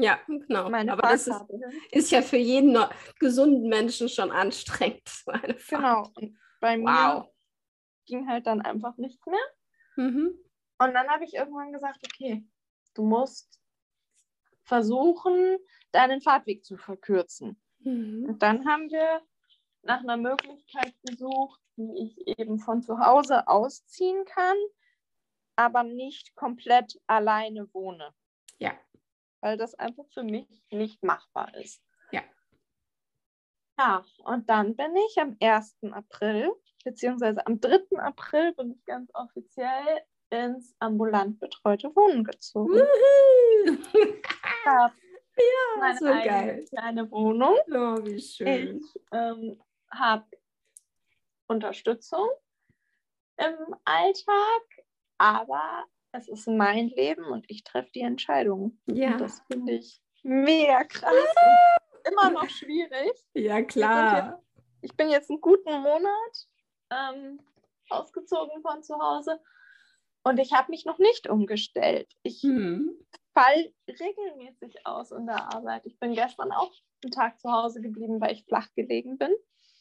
Ja, 0.00 0.18
genau. 0.26 0.70
meine 0.70 0.92
Aber 0.92 1.02
das 1.02 1.26
ist, 1.26 1.34
Fahrkarte 1.34 1.58
hin? 1.68 1.80
ist 1.92 2.10
ja 2.10 2.22
für 2.22 2.36
jeden 2.38 2.76
gesunden 3.18 3.68
Menschen 3.68 4.08
schon 4.08 4.30
anstrengend. 4.30 5.02
Genau. 5.68 6.08
Und 6.14 6.38
bei 6.60 6.76
mir 6.78 6.84
Wow. 6.86 7.28
ging 8.06 8.26
halt 8.28 8.46
dann 8.46 8.62
einfach 8.62 8.96
nichts 8.96 9.24
mehr. 9.26 9.38
Mhm. 9.96 10.38
Und 10.78 10.94
dann 10.94 11.08
habe 11.08 11.24
ich 11.24 11.34
irgendwann 11.34 11.72
gesagt, 11.72 11.98
okay, 12.04 12.44
du 12.94 13.04
musst 13.04 13.60
versuchen, 14.64 15.58
deinen 15.92 16.20
Fahrtweg 16.20 16.64
zu 16.64 16.76
verkürzen. 16.76 17.60
Mhm. 17.80 18.24
Und 18.28 18.42
dann 18.42 18.66
haben 18.66 18.90
wir 18.90 19.20
nach 19.82 20.00
einer 20.00 20.16
Möglichkeit 20.16 20.94
gesucht, 21.02 21.60
wie 21.76 22.06
ich 22.06 22.38
eben 22.38 22.58
von 22.58 22.82
zu 22.82 22.98
Hause 22.98 23.46
ausziehen 23.46 24.24
kann, 24.24 24.56
aber 25.56 25.82
nicht 25.82 26.34
komplett 26.34 26.98
alleine 27.06 27.68
wohne. 27.74 28.10
Ja. 28.58 28.72
Weil 29.44 29.58
das 29.58 29.74
einfach 29.74 30.06
für 30.14 30.22
mich 30.22 30.48
nicht 30.70 31.02
machbar 31.02 31.54
ist. 31.56 31.84
Ja. 32.12 32.22
Ja, 33.78 34.02
und 34.24 34.48
dann 34.48 34.74
bin 34.74 34.96
ich 34.96 35.20
am 35.20 35.36
1. 35.38 35.76
April, 35.92 36.50
beziehungsweise 36.82 37.46
am 37.46 37.60
3. 37.60 37.98
April 37.98 38.54
bin 38.54 38.70
ich 38.70 38.82
ganz 38.86 39.10
offiziell 39.12 40.00
ins 40.30 40.74
ambulant 40.78 41.40
betreute 41.40 41.94
Wohnen 41.94 42.24
gezogen. 42.24 42.80
Ich 43.66 43.94
habe 44.64 44.94
meine 45.78 45.98
so 45.98 46.06
geil. 46.06 46.64
kleine 46.70 47.10
Wohnung. 47.10 47.58
Oh, 47.66 48.02
wie 48.02 48.22
schön. 48.22 48.78
Ich 48.78 49.02
ähm, 49.12 49.62
habe 49.90 50.24
Unterstützung 51.48 52.30
im 53.36 53.76
Alltag, 53.84 54.62
aber 55.18 55.84
es 56.16 56.28
ist 56.28 56.46
mein 56.48 56.88
Leben 56.88 57.24
und 57.26 57.44
ich 57.48 57.64
treffe 57.64 57.90
die 57.94 58.00
Entscheidungen. 58.02 58.80
Ja, 58.86 59.12
Und 59.12 59.20
das 59.20 59.40
finde 59.50 59.72
ich 59.74 60.00
mega 60.22 60.84
krass 60.84 61.12
immer 62.10 62.30
noch 62.30 62.48
schwierig. 62.48 63.12
ja 63.34 63.62
klar. 63.62 64.42
Ich 64.82 64.94
bin 64.96 65.08
jetzt 65.10 65.30
einen 65.30 65.40
guten 65.40 65.72
Monat 65.80 66.48
ähm, 66.90 67.40
ausgezogen 67.88 68.60
von 68.62 68.82
zu 68.82 68.94
Hause 68.98 69.40
und 70.22 70.38
ich 70.38 70.52
habe 70.52 70.70
mich 70.70 70.84
noch 70.84 70.98
nicht 70.98 71.28
umgestellt. 71.28 72.12
Ich 72.22 72.42
Hm. 72.42 72.90
fall 73.32 73.72
regelmäßig 73.88 74.86
aus 74.86 75.10
in 75.10 75.26
der 75.26 75.54
Arbeit. 75.54 75.86
Ich 75.86 75.98
bin 75.98 76.12
gestern 76.14 76.52
auch 76.52 76.72
einen 77.02 77.10
Tag 77.12 77.40
zu 77.40 77.50
Hause 77.50 77.80
geblieben, 77.80 78.20
weil 78.20 78.32
ich 78.32 78.44
flach 78.44 78.68
gelegen 78.76 79.18
bin. 79.18 79.32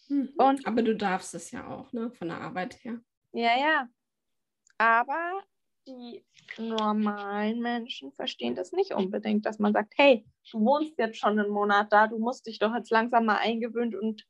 Mhm. 0.09 0.33
Und- 0.37 0.65
Aber 0.65 0.81
du 0.81 0.95
darfst 0.95 1.33
es 1.35 1.51
ja 1.51 1.67
auch, 1.67 1.91
ne? 1.93 2.11
Von 2.11 2.29
der 2.29 2.41
Arbeit 2.41 2.83
her. 2.83 2.99
Ja, 3.33 3.57
ja. 3.57 3.89
Aber 4.77 5.43
die 5.87 6.23
normalen 6.57 7.59
Menschen 7.61 8.11
verstehen 8.13 8.55
das 8.55 8.71
nicht 8.71 8.93
unbedingt, 8.93 9.45
dass 9.45 9.59
man 9.59 9.73
sagt, 9.73 9.93
hey, 9.97 10.25
du 10.51 10.59
wohnst 10.61 10.97
jetzt 10.97 11.17
schon 11.17 11.39
einen 11.39 11.49
Monat 11.49 11.91
da, 11.91 12.07
du 12.07 12.19
musst 12.19 12.45
dich 12.47 12.59
doch 12.59 12.73
jetzt 12.75 12.91
langsam 12.91 13.25
mal 13.25 13.37
eingewöhnt 13.37 13.95
und 13.95 14.25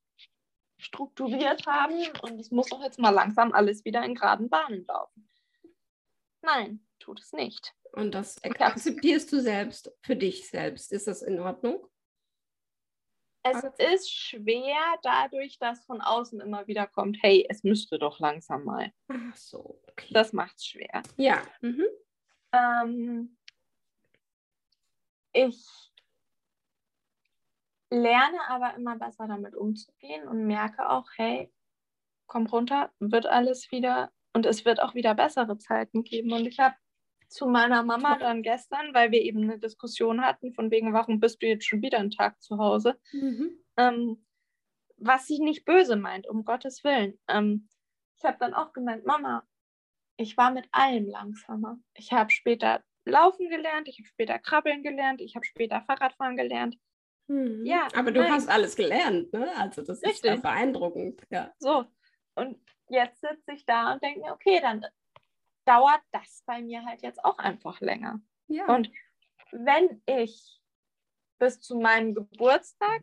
strukturiert 0.78 1.66
haben 1.66 1.96
und 2.22 2.40
es 2.40 2.52
muss 2.52 2.68
doch 2.70 2.82
jetzt 2.82 3.00
mal 3.00 3.12
langsam 3.12 3.54
alles 3.54 3.86
wieder 3.86 4.04
in 4.04 4.16
geraden 4.16 4.50
Bahnen 4.50 4.86
laufen. 4.86 5.30
Nein, 6.42 6.86
tut 7.00 7.22
es 7.22 7.32
nicht. 7.32 7.74
Und 7.94 8.14
das 8.14 8.44
akzeptierst 8.44 9.32
du 9.32 9.40
selbst, 9.40 9.92
für 10.02 10.16
dich 10.16 10.50
selbst. 10.50 10.92
Ist 10.92 11.08
das 11.08 11.22
in 11.22 11.40
Ordnung? 11.40 11.88
Es 13.44 13.64
ist 13.78 14.12
schwer 14.12 14.82
dadurch, 15.02 15.60
dass 15.60 15.84
von 15.86 16.00
außen 16.02 16.40
immer 16.40 16.66
wieder 16.68 16.88
kommt, 16.88 17.18
hey, 17.22 17.46
es 17.50 17.64
müsste 17.64 18.00
doch 18.00 18.20
langsam 18.20 18.64
mal. 18.64 18.92
Ach 19.10 19.36
so, 19.36 19.82
okay. 19.88 20.08
Das 20.12 20.32
macht 20.34 20.56
es 20.58 20.66
schwer. 20.66 21.04
ja. 21.18 21.42
Mhm. 21.62 21.86
Ähm, 22.54 23.38
ich 25.34 25.92
lerne 27.90 28.40
aber 28.48 28.76
immer 28.76 28.98
besser 28.98 29.28
damit 29.28 29.56
umzugehen 29.56 30.28
und 30.28 30.46
merke 30.46 30.90
auch, 30.90 31.10
hey, 31.16 31.52
komm 32.28 32.48
runter, 32.48 32.92
wird 33.00 33.26
alles 33.26 33.72
wieder 33.72 34.12
und 34.34 34.46
es 34.46 34.66
wird 34.66 34.82
auch 34.82 34.96
wieder 34.96 35.14
bessere 35.16 35.58
Zeiten 35.58 36.04
geben. 36.04 36.32
Und 36.32 36.48
ich 36.48 36.60
habe 36.60 36.76
zu 37.28 37.48
meiner 37.48 37.84
Mama 37.84 38.18
dann 38.18 38.44
gestern, 38.44 38.94
weil 38.94 39.12
wir 39.12 39.22
eben 39.22 39.44
eine 39.44 39.60
Diskussion 39.60 40.22
hatten, 40.22 40.54
von 40.54 40.72
wegen, 40.72 40.94
warum 40.94 41.20
bist 41.20 41.42
du 41.42 41.48
jetzt 41.48 41.66
schon 41.66 41.82
wieder 41.82 42.00
einen 42.00 42.12
Tag 42.12 42.42
zu 42.42 42.58
Hause? 42.58 43.00
Mhm. 43.12 43.58
Ähm, 43.78 44.26
was 44.98 45.28
sie 45.28 45.40
nicht 45.40 45.66
böse 45.66 45.96
meint, 45.96 46.28
um 46.28 46.46
Gottes 46.46 46.84
Willen. 46.84 47.20
Ähm, 47.28 47.68
ich 48.18 48.24
habe 48.24 48.38
dann 48.40 48.54
auch 48.54 48.74
gemeint, 48.74 49.06
Mama, 49.06 49.46
ich 50.18 50.38
war 50.38 50.52
mit 50.52 50.68
allem 50.72 51.08
langsamer. 51.08 51.78
Ich 51.94 52.14
habe 52.14 52.30
später 52.30 52.84
laufen 53.06 53.50
gelernt, 53.50 53.88
ich 53.88 54.00
habe 54.00 54.08
später 54.08 54.40
krabbeln 54.40 54.84
gelernt, 54.84 55.22
ich 55.22 55.36
habe 55.36 55.46
später 55.46 55.82
Fahrradfahren 55.82 56.38
gelernt. 56.38 56.78
Mhm. 57.28 57.66
Ja, 57.66 57.88
aber 57.96 58.12
du 58.12 58.22
nein. 58.22 58.32
hast 58.32 58.50
alles 58.50 58.76
gelernt, 58.76 59.34
ne? 59.34 59.52
Also 59.58 59.82
das 59.82 60.02
Richtig. 60.04 60.16
ist 60.16 60.26
ja 60.26 60.36
beeindruckend. 60.36 61.22
Ja. 61.30 61.54
So, 61.60 61.86
und 62.36 62.60
jetzt 62.90 63.22
sitze 63.22 63.54
ich 63.54 63.66
da 63.66 63.94
und 63.94 64.04
denke 64.04 64.22
mir, 64.22 64.34
okay, 64.34 64.60
dann 64.62 64.86
dauert 65.66 66.02
das 66.12 66.44
bei 66.46 66.62
mir 66.62 66.86
halt 66.86 67.02
jetzt 67.02 67.24
auch 67.24 67.38
einfach 67.38 67.80
länger. 67.82 68.20
Ja. 68.48 68.66
Und 68.68 68.92
wenn 69.52 70.02
ich 70.06 70.62
bis 71.40 71.62
zu 71.62 71.78
meinem 71.80 72.16
Geburtstag, 72.16 73.02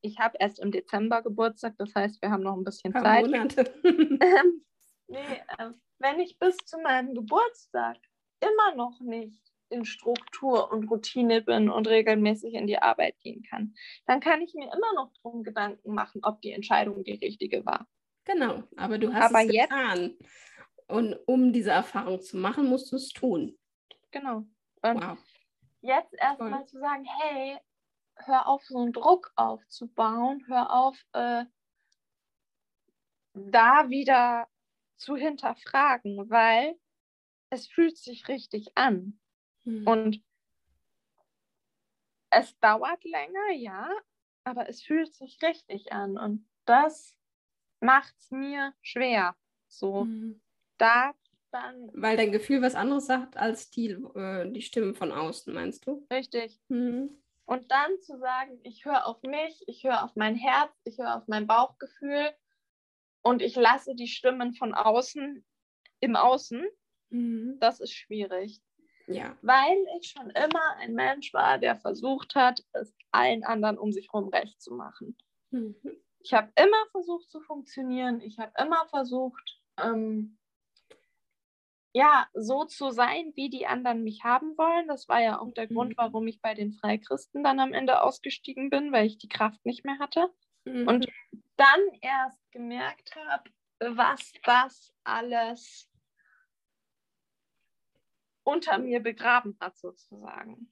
ich 0.00 0.18
habe 0.18 0.36
erst 0.38 0.60
im 0.60 0.70
Dezember 0.70 1.22
Geburtstag, 1.22 1.74
das 1.78 1.94
heißt, 1.94 2.22
wir 2.22 2.30
haben 2.30 2.42
noch 2.42 2.56
ein 2.56 2.64
bisschen 2.64 2.92
Paar 2.92 3.02
Zeit. 3.02 3.26
Monate. 3.26 3.74
ähm, 3.84 4.64
nee, 5.08 5.42
äh, 5.58 5.70
wenn 5.98 6.20
ich 6.20 6.38
bis 6.38 6.56
zu 6.58 6.78
meinem 6.78 7.14
Geburtstag 7.14 7.96
immer 8.40 8.74
noch 8.76 9.00
nicht 9.00 9.40
in 9.68 9.84
Struktur 9.84 10.70
und 10.70 10.88
Routine 10.90 11.42
bin 11.42 11.68
und 11.68 11.88
regelmäßig 11.88 12.54
in 12.54 12.66
die 12.66 12.78
Arbeit 12.78 13.18
gehen 13.20 13.42
kann, 13.42 13.74
dann 14.06 14.20
kann 14.20 14.40
ich 14.42 14.54
mir 14.54 14.66
immer 14.72 14.92
noch 14.94 15.10
darum 15.14 15.42
Gedanken 15.42 15.92
machen, 15.92 16.20
ob 16.22 16.40
die 16.40 16.52
Entscheidung 16.52 17.02
die 17.02 17.14
richtige 17.14 17.64
war. 17.66 17.88
Genau, 18.24 18.62
aber 18.76 18.98
du 18.98 19.12
hast 19.12 19.30
aber 19.30 19.44
es 19.44 19.52
jetzt, 19.52 19.70
getan. 19.70 20.16
Und 20.88 21.14
um 21.26 21.52
diese 21.52 21.70
Erfahrung 21.70 22.20
zu 22.20 22.36
machen, 22.36 22.68
musst 22.68 22.92
du 22.92 22.96
es 22.96 23.08
tun. 23.08 23.58
Genau. 24.12 24.44
Und 24.82 25.02
wow. 25.02 25.18
jetzt 25.80 26.14
erstmal 26.14 26.64
zu 26.66 26.78
sagen, 26.78 27.04
hey, 27.04 27.58
hör 28.16 28.48
auf, 28.48 28.64
so 28.64 28.78
einen 28.78 28.92
Druck 28.92 29.32
aufzubauen, 29.36 30.44
hör 30.46 30.72
auf, 30.72 30.96
äh, 31.12 31.44
da 33.34 33.90
wieder 33.90 34.48
zu 34.96 35.16
hinterfragen, 35.16 36.30
weil 36.30 36.78
es 37.50 37.66
fühlt 37.66 37.98
sich 37.98 38.28
richtig 38.28 38.76
an. 38.76 39.18
Mhm. 39.64 39.86
Und 39.86 40.24
es 42.30 42.58
dauert 42.58 43.02
länger, 43.04 43.50
ja, 43.52 43.90
aber 44.44 44.68
es 44.68 44.82
fühlt 44.82 45.14
sich 45.14 45.40
richtig 45.42 45.92
an. 45.92 46.16
Und 46.16 46.48
das 46.64 47.16
macht 47.80 48.14
es 48.18 48.30
mir 48.30 48.74
schwer. 48.80 49.36
So, 49.68 50.04
mhm. 50.04 50.40
Da 50.78 51.12
dann. 51.50 51.90
Weil 51.94 52.16
dein 52.16 52.32
Gefühl 52.32 52.62
was 52.62 52.74
anderes 52.74 53.06
sagt 53.06 53.36
als 53.36 53.70
die, 53.70 53.90
äh, 53.90 54.50
die 54.50 54.62
Stimmen 54.62 54.94
von 54.94 55.12
außen, 55.12 55.52
meinst 55.52 55.86
du? 55.86 56.06
Richtig. 56.10 56.58
Mhm. 56.68 57.10
Und 57.44 57.70
dann 57.70 58.00
zu 58.00 58.18
sagen, 58.18 58.58
ich 58.64 58.84
höre 58.84 59.06
auf 59.06 59.22
mich, 59.22 59.62
ich 59.68 59.84
höre 59.84 60.02
auf 60.02 60.16
mein 60.16 60.34
Herz, 60.34 60.72
ich 60.84 60.98
höre 60.98 61.16
auf 61.16 61.28
mein 61.28 61.46
Bauchgefühl 61.46 62.30
und 63.22 63.40
ich 63.40 63.54
lasse 63.54 63.94
die 63.94 64.08
Stimmen 64.08 64.54
von 64.54 64.74
außen 64.74 65.44
im 66.00 66.16
Außen, 66.16 66.66
mhm. 67.10 67.56
das 67.60 67.80
ist 67.80 67.92
schwierig. 67.92 68.60
Ja. 69.06 69.36
Weil 69.42 69.76
ich 70.00 70.08
schon 70.08 70.30
immer 70.30 70.76
ein 70.78 70.94
Mensch 70.94 71.32
war, 71.32 71.58
der 71.58 71.76
versucht 71.76 72.34
hat, 72.34 72.64
es 72.72 72.92
allen 73.12 73.44
anderen 73.44 73.78
um 73.78 73.92
sich 73.92 74.12
herum 74.12 74.28
recht 74.28 74.60
zu 74.60 74.74
machen. 74.74 75.16
Mhm. 75.50 75.76
Ich 76.18 76.34
habe 76.34 76.50
immer 76.56 76.86
versucht 76.90 77.30
zu 77.30 77.40
funktionieren. 77.40 78.20
Ich 78.20 78.40
habe 78.40 78.50
immer 78.58 78.84
versucht, 78.88 79.60
ähm, 79.80 80.36
ja, 81.96 82.26
so 82.34 82.66
zu 82.66 82.90
sein, 82.90 83.32
wie 83.36 83.48
die 83.48 83.66
anderen 83.66 84.02
mich 84.02 84.22
haben 84.22 84.58
wollen. 84.58 84.86
Das 84.86 85.08
war 85.08 85.22
ja 85.22 85.40
auch 85.40 85.50
der 85.52 85.64
mhm. 85.70 85.74
Grund, 85.74 85.96
warum 85.96 86.26
ich 86.26 86.42
bei 86.42 86.52
den 86.52 86.74
Freikristen 86.74 87.42
dann 87.42 87.58
am 87.58 87.72
Ende 87.72 88.02
ausgestiegen 88.02 88.68
bin, 88.68 88.92
weil 88.92 89.06
ich 89.06 89.16
die 89.16 89.30
Kraft 89.30 89.64
nicht 89.64 89.82
mehr 89.86 89.98
hatte. 89.98 90.28
Mhm. 90.66 90.86
Und 90.86 91.06
dann 91.56 91.80
erst 92.02 92.52
gemerkt 92.52 93.16
habe, 93.16 93.50
was 93.80 94.30
das 94.44 94.92
alles 95.04 95.88
unter 98.44 98.76
mir 98.76 99.00
begraben 99.00 99.56
hat, 99.58 99.78
sozusagen. 99.78 100.70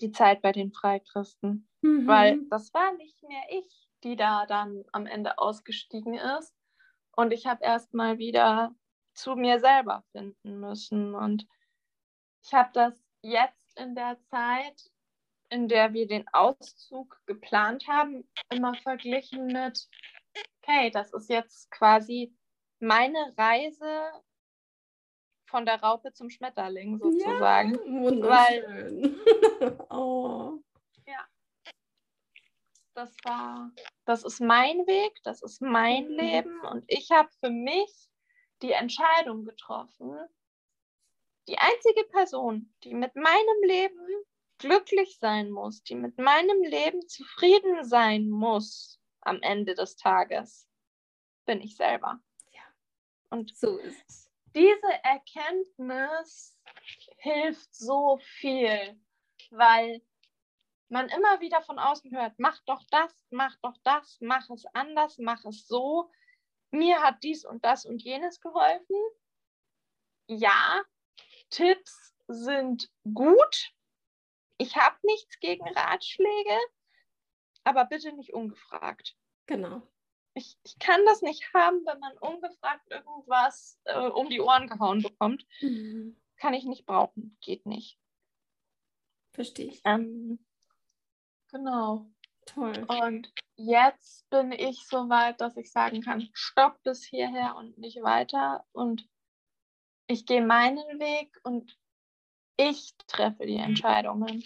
Die 0.00 0.10
Zeit 0.10 0.42
bei 0.42 0.50
den 0.50 0.72
Freikristen. 0.72 1.68
Mhm. 1.82 2.04
Weil 2.08 2.40
das 2.50 2.74
war 2.74 2.96
nicht 2.96 3.22
mehr 3.22 3.44
ich 3.50 3.88
die 4.04 4.16
da 4.16 4.44
dann 4.46 4.84
am 4.92 5.06
Ende 5.06 5.38
ausgestiegen 5.38 6.14
ist. 6.14 6.52
Und 7.12 7.32
ich 7.32 7.46
habe 7.46 7.64
erst 7.64 7.94
mal 7.94 8.18
wieder 8.18 8.74
zu 9.18 9.36
mir 9.36 9.60
selber 9.60 10.04
finden 10.12 10.60
müssen. 10.60 11.14
Und 11.14 11.46
ich 12.44 12.52
habe 12.52 12.70
das 12.72 13.02
jetzt 13.22 13.78
in 13.78 13.94
der 13.94 14.18
Zeit, 14.30 14.90
in 15.50 15.68
der 15.68 15.92
wir 15.92 16.06
den 16.06 16.26
Auszug 16.32 17.20
geplant 17.26 17.86
haben, 17.88 18.28
immer 18.50 18.74
verglichen 18.74 19.46
mit, 19.46 19.88
okay, 20.62 20.90
das 20.90 21.12
ist 21.12 21.28
jetzt 21.28 21.70
quasi 21.70 22.34
meine 22.80 23.34
Reise 23.36 24.12
von 25.46 25.64
der 25.64 25.80
Raupe 25.80 26.12
zum 26.12 26.30
Schmetterling 26.30 26.98
sozusagen. 26.98 27.74
Ja, 27.74 28.02
wunderschön. 28.02 29.20
Weil, 29.26 29.86
oh 29.90 30.58
das 32.98 33.14
war, 33.22 33.70
das 34.06 34.24
ist 34.24 34.40
mein 34.40 34.78
Weg, 34.88 35.22
das 35.22 35.40
ist 35.42 35.62
mein 35.62 36.08
mhm. 36.08 36.18
Leben 36.18 36.60
und 36.62 36.84
ich 36.88 37.10
habe 37.12 37.28
für 37.40 37.50
mich 37.50 38.08
die 38.62 38.72
Entscheidung 38.72 39.44
getroffen, 39.44 40.18
die 41.46 41.58
einzige 41.58 42.04
Person, 42.04 42.72
die 42.84 42.94
mit 42.94 43.14
meinem 43.16 43.62
Leben 43.62 44.06
glücklich 44.58 45.18
sein 45.18 45.50
muss, 45.50 45.82
die 45.82 45.94
mit 45.94 46.18
meinem 46.18 46.62
Leben 46.62 47.06
zufrieden 47.08 47.84
sein 47.84 48.28
muss 48.28 49.00
am 49.20 49.40
Ende 49.42 49.74
des 49.74 49.96
Tages, 49.96 50.68
bin 51.46 51.60
ich 51.60 51.76
selber. 51.76 52.20
Ja. 52.52 52.62
Und 53.30 53.56
so 53.56 53.78
ist 53.78 54.04
es. 54.08 54.30
Diese 54.54 54.92
Erkenntnis 55.04 56.58
hilft 57.18 57.74
so 57.74 58.18
viel, 58.18 59.00
weil 59.50 60.02
man 60.88 61.08
immer 61.08 61.40
wieder 61.40 61.62
von 61.62 61.78
außen 61.78 62.10
hört, 62.16 62.38
mach 62.38 62.58
doch 62.64 62.82
das, 62.90 63.12
mach 63.30 63.56
doch 63.62 63.76
das, 63.84 64.18
mach 64.20 64.48
es 64.50 64.64
anders, 64.72 65.18
mach 65.18 65.44
es 65.44 65.66
so. 65.66 66.10
Mir 66.70 67.00
hat 67.02 67.22
dies 67.22 67.44
und 67.44 67.64
das 67.64 67.84
und 67.84 68.02
jenes 68.02 68.40
geholfen. 68.40 68.96
Ja, 70.26 70.82
Tipps 71.50 72.14
sind 72.26 72.90
gut. 73.14 73.72
Ich 74.58 74.76
habe 74.76 74.96
nichts 75.02 75.38
gegen 75.40 75.66
Ratschläge, 75.68 76.58
aber 77.64 77.86
bitte 77.86 78.12
nicht 78.12 78.34
ungefragt. 78.34 79.16
Genau. 79.46 79.82
Ich, 80.34 80.58
ich 80.62 80.78
kann 80.78 81.04
das 81.06 81.22
nicht 81.22 81.52
haben, 81.54 81.84
wenn 81.86 81.98
man 82.00 82.16
ungefragt 82.18 82.90
irgendwas 82.90 83.80
äh, 83.84 83.98
um 83.98 84.28
die 84.28 84.40
Ohren 84.40 84.68
gehauen 84.68 85.02
bekommt. 85.02 85.46
Mhm. 85.60 86.20
Kann 86.36 86.54
ich 86.54 86.64
nicht 86.64 86.86
brauchen. 86.86 87.36
Geht 87.40 87.66
nicht. 87.66 87.98
Verstehe 89.32 89.68
ich. 89.68 89.80
Ähm, 89.84 90.44
Genau. 91.50 92.10
Toll. 92.54 92.86
Und 92.88 93.32
jetzt 93.56 94.28
bin 94.30 94.52
ich 94.52 94.86
so 94.86 95.08
weit, 95.08 95.40
dass 95.40 95.56
ich 95.56 95.70
sagen 95.70 96.00
kann, 96.00 96.28
stopp 96.32 96.82
bis 96.82 97.04
hierher 97.04 97.56
und 97.56 97.76
nicht 97.78 98.02
weiter. 98.02 98.64
Und 98.72 99.06
ich 100.06 100.24
gehe 100.24 100.44
meinen 100.44 100.98
Weg 100.98 101.30
und 101.42 101.76
ich 102.56 102.94
treffe 103.06 103.46
die 103.46 103.56
Entscheidungen. 103.56 104.42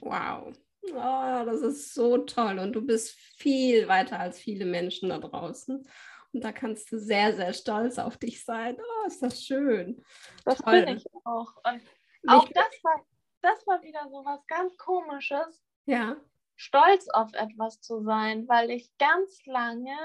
Wow. 0.00 0.54
Oh, 0.90 1.44
das 1.44 1.62
ist 1.62 1.94
so 1.94 2.18
toll. 2.18 2.58
Und 2.58 2.72
du 2.72 2.84
bist 2.84 3.10
viel 3.12 3.88
weiter 3.88 4.20
als 4.20 4.38
viele 4.38 4.64
Menschen 4.64 5.08
da 5.08 5.18
draußen. 5.18 5.88
Und 6.32 6.44
da 6.44 6.52
kannst 6.52 6.92
du 6.92 6.98
sehr, 6.98 7.34
sehr 7.34 7.52
stolz 7.54 7.98
auf 7.98 8.18
dich 8.18 8.44
sein. 8.44 8.76
Oh, 8.78 9.06
ist 9.06 9.22
das 9.22 9.42
schön. 9.42 10.04
Das 10.44 10.58
toll. 10.58 10.84
bin 10.84 10.96
ich 10.96 11.06
auch. 11.24 11.56
Und 11.64 11.82
auch 12.26 12.48
das 12.48 12.70
war, 12.82 13.06
das 13.40 13.66
war 13.66 13.82
wieder 13.82 14.06
so 14.10 14.24
was 14.24 14.46
ganz 14.46 14.76
Komisches. 14.76 15.64
Ja 15.86 16.16
stolz 16.58 17.08
auf 17.08 17.32
etwas 17.34 17.80
zu 17.80 18.02
sein, 18.02 18.48
weil 18.48 18.70
ich 18.70 18.90
ganz 18.98 19.46
lange 19.46 19.96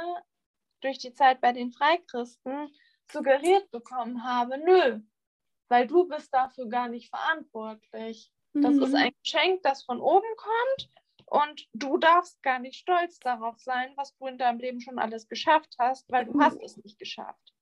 durch 0.82 1.00
die 1.00 1.13
Zeit 1.13 1.42
bei 1.42 1.52
den 1.52 1.72
Freikristen 1.72 2.74
suggeriert 3.12 3.70
bekommen 3.72 4.24
habe, 4.24 4.58
nö, 4.60 5.02
weil 5.68 5.88
du 5.88 6.08
bist 6.08 6.34
dafür 6.34 6.70
gar 6.70 6.88
nicht 6.88 7.10
verantwortlich. 7.10 8.32
Das 8.54 8.76
mhm. 8.76 8.84
ist 8.84 8.94
ein 8.94 9.12
Geschenk, 9.24 9.63
das 9.63 9.84
von 9.84 10.00
oben 10.00 10.28
kommt 10.38 10.89
und 11.26 11.68
du 11.74 11.98
darfst 11.98 12.42
gar 12.44 12.60
nicht 12.60 12.76
stolz 12.76 13.20
darauf 13.20 13.60
sein, 13.60 13.92
was 13.96 14.16
du 14.16 14.28
in 14.28 14.38
deinem 14.38 14.60
Leben 14.60 14.80
schon 14.80 15.00
alles 15.00 15.28
geschafft 15.28 15.76
hast, 15.80 16.10
weil 16.12 16.26
du 16.26 16.34
mhm. 16.34 16.44
hast 16.44 16.62
es 16.62 16.78
nicht 16.78 17.00
geschafft. 17.00 17.54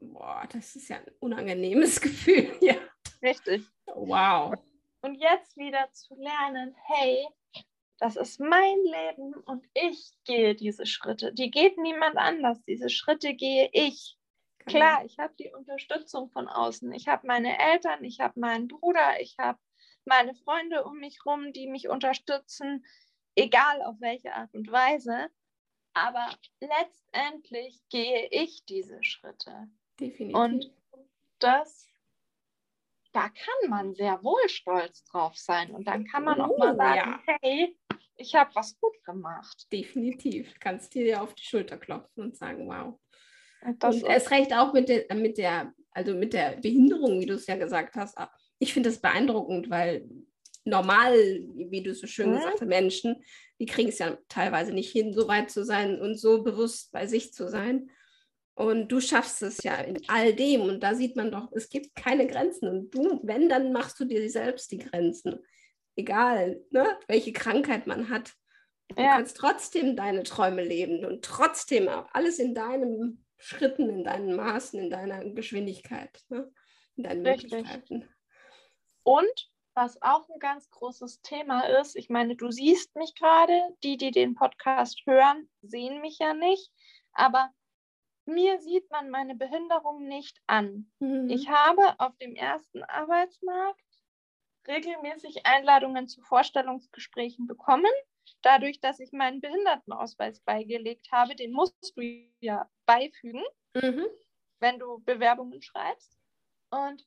Boah, 0.00 0.48
das 0.50 0.76
ist 0.76 0.88
ja 0.88 0.96
ein 0.96 1.12
unangenehmes 1.20 2.00
Gefühl, 2.00 2.56
ja. 2.62 2.76
Richtig. 3.22 3.66
Wow. 3.86 4.54
Und 5.02 5.16
jetzt 5.16 5.58
wieder 5.58 5.90
zu 5.92 6.14
lernen, 6.14 6.74
hey, 6.86 7.28
das 7.98 8.16
ist 8.16 8.40
mein 8.40 8.78
Leben 8.84 9.34
und 9.34 9.64
ich 9.74 10.12
gehe 10.24 10.54
diese 10.54 10.86
Schritte. 10.86 11.32
Die 11.32 11.50
geht 11.50 11.78
niemand 11.78 12.16
anders. 12.16 12.62
Diese 12.64 12.90
Schritte 12.90 13.34
gehe 13.34 13.70
ich. 13.72 14.18
Genau. 14.58 14.78
Klar, 14.78 15.04
ich 15.04 15.18
habe 15.18 15.34
die 15.38 15.50
Unterstützung 15.50 16.30
von 16.30 16.48
außen. 16.48 16.92
Ich 16.92 17.06
habe 17.08 17.26
meine 17.26 17.58
Eltern, 17.58 18.02
ich 18.02 18.20
habe 18.20 18.40
meinen 18.40 18.68
Bruder, 18.68 19.20
ich 19.20 19.36
habe 19.38 19.58
meine 20.04 20.34
Freunde 20.34 20.84
um 20.84 20.98
mich 20.98 21.18
herum, 21.24 21.52
die 21.52 21.66
mich 21.66 21.88
unterstützen, 21.88 22.84
egal 23.36 23.82
auf 23.82 23.96
welche 24.00 24.34
Art 24.34 24.52
und 24.54 24.70
Weise. 24.70 25.28
Aber 25.92 26.26
letztendlich 26.60 27.80
gehe 27.88 28.28
ich 28.30 28.64
diese 28.64 29.02
Schritte. 29.04 29.68
Definitiv. 30.00 30.36
Und 30.36 30.72
das, 31.38 31.86
da 33.12 33.28
kann 33.28 33.70
man 33.70 33.94
sehr 33.94 34.22
wohl 34.24 34.48
stolz 34.48 35.04
drauf 35.04 35.36
sein. 35.36 35.70
Und 35.70 35.86
dann 35.86 36.04
kann 36.04 36.24
man 36.24 36.40
oh, 36.40 36.44
auch 36.44 36.58
mal 36.58 36.76
sagen, 36.76 37.22
ja. 37.26 37.36
hey, 37.40 37.78
ich 38.16 38.34
habe 38.34 38.54
was 38.54 38.78
gut 38.78 39.02
gemacht. 39.04 39.66
Definitiv. 39.72 40.54
Kannst 40.60 40.94
dir 40.94 41.22
auf 41.22 41.34
die 41.34 41.44
Schulter 41.44 41.78
klopfen 41.78 42.24
und 42.24 42.36
sagen, 42.36 42.68
wow. 42.68 42.98
Das 43.78 43.96
und 43.96 44.10
es 44.10 44.30
recht 44.30 44.52
auch 44.52 44.72
mit 44.72 44.88
der, 44.88 45.06
mit 45.14 45.38
der, 45.38 45.72
also 45.90 46.14
mit 46.14 46.32
der 46.32 46.56
Behinderung, 46.56 47.20
wie 47.20 47.26
du 47.26 47.34
es 47.34 47.46
ja 47.46 47.56
gesagt 47.56 47.96
hast. 47.96 48.16
Ich 48.58 48.72
finde 48.72 48.90
das 48.90 49.00
beeindruckend, 49.00 49.70
weil 49.70 50.06
normal, 50.64 51.14
wie 51.54 51.82
du 51.82 51.94
so 51.94 52.06
schön 52.06 52.30
mhm. 52.30 52.36
gesagt 52.36 52.60
hast, 52.60 52.68
Menschen, 52.68 53.24
die 53.58 53.66
kriegen 53.66 53.88
es 53.88 53.98
ja 53.98 54.18
teilweise 54.28 54.72
nicht 54.72 54.92
hin, 54.92 55.12
so 55.12 55.28
weit 55.28 55.50
zu 55.50 55.64
sein 55.64 56.00
und 56.00 56.18
so 56.18 56.42
bewusst 56.42 56.92
bei 56.92 57.06
sich 57.06 57.32
zu 57.32 57.48
sein. 57.48 57.90
Und 58.56 58.88
du 58.88 59.00
schaffst 59.00 59.42
es 59.42 59.62
ja 59.64 59.76
in 59.76 59.98
all 60.08 60.32
dem. 60.32 60.62
Und 60.62 60.80
da 60.82 60.94
sieht 60.94 61.16
man 61.16 61.32
doch, 61.32 61.50
es 61.52 61.68
gibt 61.68 61.94
keine 61.96 62.26
Grenzen. 62.26 62.68
Und 62.68 62.94
du, 62.94 63.20
wenn, 63.24 63.48
dann 63.48 63.72
machst 63.72 63.98
du 63.98 64.04
dir 64.04 64.28
selbst 64.30 64.70
die 64.70 64.78
Grenzen. 64.78 65.40
Egal, 65.96 66.62
ne, 66.70 66.98
welche 67.06 67.32
Krankheit 67.32 67.86
man 67.86 68.08
hat. 68.08 68.34
Du 68.88 69.02
ja. 69.02 69.16
kannst 69.16 69.36
trotzdem 69.36 69.96
deine 69.96 70.22
Träume 70.24 70.62
leben 70.62 71.04
und 71.04 71.24
trotzdem 71.24 71.88
alles 71.88 72.38
in 72.38 72.54
deinen 72.54 73.24
Schritten, 73.38 73.88
in 73.88 74.04
deinen 74.04 74.36
Maßen, 74.36 74.78
in 74.78 74.90
deiner 74.90 75.24
Geschwindigkeit, 75.30 76.22
ne? 76.28 76.52
in 76.96 77.04
deinen 77.04 77.26
Richtig. 77.26 77.52
Möglichkeiten. 77.52 78.08
Und 79.02 79.50
was 79.74 80.00
auch 80.02 80.28
ein 80.28 80.38
ganz 80.38 80.70
großes 80.70 81.20
Thema 81.22 81.62
ist, 81.80 81.96
ich 81.96 82.08
meine, 82.08 82.36
du 82.36 82.50
siehst 82.50 82.94
mich 82.96 83.14
gerade, 83.14 83.52
die, 83.82 83.96
die 83.96 84.12
den 84.12 84.34
Podcast 84.34 85.02
hören, 85.04 85.50
sehen 85.62 86.00
mich 86.00 86.18
ja 86.18 86.32
nicht, 86.32 86.70
aber 87.12 87.50
mir 88.26 88.60
sieht 88.60 88.90
man 88.90 89.10
meine 89.10 89.34
Behinderung 89.34 90.06
nicht 90.06 90.40
an. 90.46 90.90
Mhm. 91.00 91.28
Ich 91.28 91.48
habe 91.48 91.98
auf 91.98 92.16
dem 92.18 92.34
ersten 92.34 92.82
Arbeitsmarkt 92.84 93.82
regelmäßig 94.66 95.46
Einladungen 95.46 96.08
zu 96.08 96.20
Vorstellungsgesprächen 96.22 97.46
bekommen. 97.46 97.90
Dadurch, 98.42 98.80
dass 98.80 99.00
ich 99.00 99.12
meinen 99.12 99.40
Behindertenausweis 99.40 100.40
beigelegt 100.40 101.08
habe, 101.12 101.34
den 101.34 101.52
musst 101.52 101.92
du 101.96 102.02
ja 102.40 102.68
beifügen, 102.86 103.42
mhm. 103.74 104.06
wenn 104.60 104.78
du 104.78 105.00
Bewerbungen 105.04 105.62
schreibst. 105.62 106.18
Und 106.70 107.06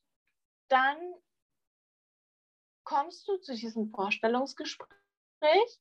dann 0.70 0.98
kommst 2.84 3.28
du 3.28 3.38
zu 3.38 3.54
diesem 3.54 3.89
Vorstellungsgespräch 3.89 5.80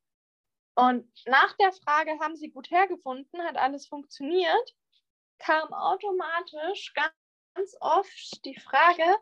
und 0.76 1.10
nach 1.26 1.56
der 1.56 1.72
Frage, 1.72 2.18
haben 2.20 2.36
Sie 2.36 2.50
gut 2.50 2.70
hergefunden, 2.70 3.42
hat 3.42 3.56
alles 3.56 3.86
funktioniert, 3.86 4.76
kam 5.38 5.72
automatisch 5.72 6.92
ganz 6.92 7.76
oft 7.80 8.44
die 8.44 8.58
Frage, 8.60 9.16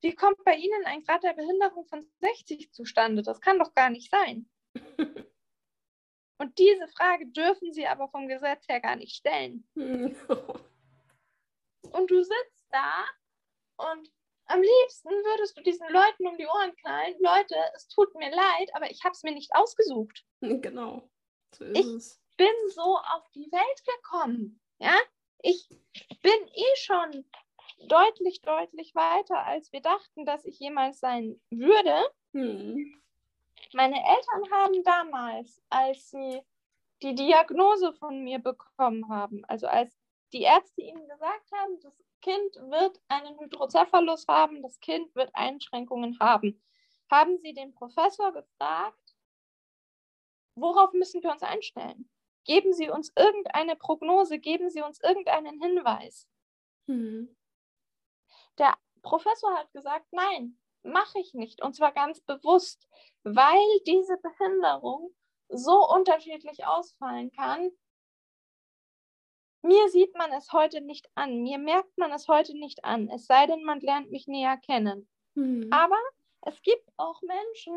wie 0.00 0.14
kommt 0.14 0.42
bei 0.44 0.56
Ihnen 0.56 0.84
ein 0.84 1.02
Grad 1.02 1.22
der 1.22 1.34
Behinderung 1.34 1.86
von 1.86 2.06
60 2.20 2.72
zustande? 2.72 3.22
Das 3.22 3.40
kann 3.40 3.58
doch 3.58 3.74
gar 3.74 3.90
nicht 3.90 4.10
sein. 4.10 4.48
Und 6.40 6.56
diese 6.58 6.86
Frage 6.88 7.26
dürfen 7.26 7.72
Sie 7.72 7.86
aber 7.86 8.08
vom 8.08 8.28
Gesetz 8.28 8.68
her 8.68 8.80
gar 8.80 8.96
nicht 8.96 9.16
stellen. 9.16 9.66
und 9.74 10.16
du 12.10 12.22
sitzt 12.22 12.66
da 12.70 13.04
und 13.76 14.10
am 14.46 14.62
liebsten 14.62 15.10
würdest 15.10 15.58
du 15.58 15.62
diesen 15.62 15.88
Leuten 15.90 16.26
um 16.26 16.38
die 16.38 16.46
Ohren 16.46 16.74
knallen. 16.76 17.14
Leute, 17.18 17.54
es 17.74 17.88
tut 17.88 18.14
mir 18.14 18.30
leid, 18.30 18.70
aber 18.74 18.90
ich 18.90 19.04
habe 19.04 19.12
es 19.12 19.22
mir 19.22 19.32
nicht 19.32 19.54
ausgesucht. 19.54 20.24
Genau. 20.40 21.10
So 21.54 21.64
ich 21.64 21.86
es. 21.86 22.20
bin 22.36 22.54
so 22.68 22.98
auf 22.98 23.28
die 23.34 23.50
Welt 23.50 23.84
gekommen. 23.84 24.60
Ja, 24.78 24.96
ich 25.42 25.68
bin 26.22 26.48
eh 26.54 26.76
schon 26.76 27.24
deutlich, 27.86 28.42
deutlich 28.42 28.94
weiter, 28.94 29.44
als 29.44 29.72
wir 29.72 29.80
dachten, 29.80 30.24
dass 30.24 30.44
ich 30.44 30.58
jemals 30.58 31.00
sein 31.00 31.40
würde. 31.50 31.94
Hm. 32.32 33.00
Meine 33.72 33.96
Eltern 33.96 34.50
haben 34.52 34.82
damals, 34.82 35.62
als 35.68 36.10
sie 36.10 36.40
die 37.02 37.14
Diagnose 37.14 37.92
von 37.92 38.22
mir 38.24 38.38
bekommen 38.38 39.08
haben, 39.08 39.44
also 39.44 39.66
als 39.66 39.96
die 40.32 40.42
Ärzte 40.42 40.82
ihnen 40.82 41.06
gesagt 41.08 41.50
haben, 41.52 41.80
das 41.80 41.94
Kind 42.20 42.56
wird 42.56 43.00
einen 43.08 43.38
Hydrocephalus 43.38 44.26
haben, 44.26 44.62
das 44.62 44.80
Kind 44.80 45.14
wird 45.14 45.30
Einschränkungen 45.34 46.18
haben. 46.18 46.62
Haben 47.10 47.38
Sie 47.38 47.54
den 47.54 47.72
Professor 47.72 48.32
gefragt, 48.32 49.16
worauf 50.54 50.92
müssen 50.92 51.22
wir 51.22 51.30
uns 51.30 51.42
einstellen? 51.42 52.10
Geben 52.44 52.72
Sie 52.72 52.90
uns 52.90 53.12
irgendeine 53.16 53.76
Prognose, 53.76 54.38
geben 54.38 54.70
Sie 54.70 54.82
uns 54.82 55.00
irgendeinen 55.00 55.60
Hinweis. 55.62 56.28
Mhm. 56.86 57.37
Der 58.58 58.76
Professor 59.02 59.54
hat 59.54 59.72
gesagt, 59.72 60.06
nein, 60.10 60.58
mache 60.82 61.18
ich 61.18 61.34
nicht. 61.34 61.62
Und 61.62 61.74
zwar 61.74 61.92
ganz 61.92 62.20
bewusst, 62.20 62.88
weil 63.22 63.80
diese 63.86 64.16
Behinderung 64.18 65.14
so 65.48 65.88
unterschiedlich 65.88 66.66
ausfallen 66.66 67.30
kann, 67.32 67.70
mir 69.62 69.88
sieht 69.88 70.16
man 70.16 70.32
es 70.32 70.52
heute 70.52 70.80
nicht 70.80 71.08
an, 71.14 71.42
mir 71.42 71.58
merkt 71.58 71.96
man 71.98 72.12
es 72.12 72.28
heute 72.28 72.56
nicht 72.56 72.84
an, 72.84 73.08
es 73.08 73.26
sei 73.26 73.46
denn, 73.46 73.64
man 73.64 73.80
lernt 73.80 74.10
mich 74.10 74.28
näher 74.28 74.56
kennen. 74.56 75.08
Mhm. 75.34 75.68
Aber 75.72 75.98
es 76.42 76.62
gibt 76.62 76.88
auch 76.96 77.20
Menschen, 77.22 77.76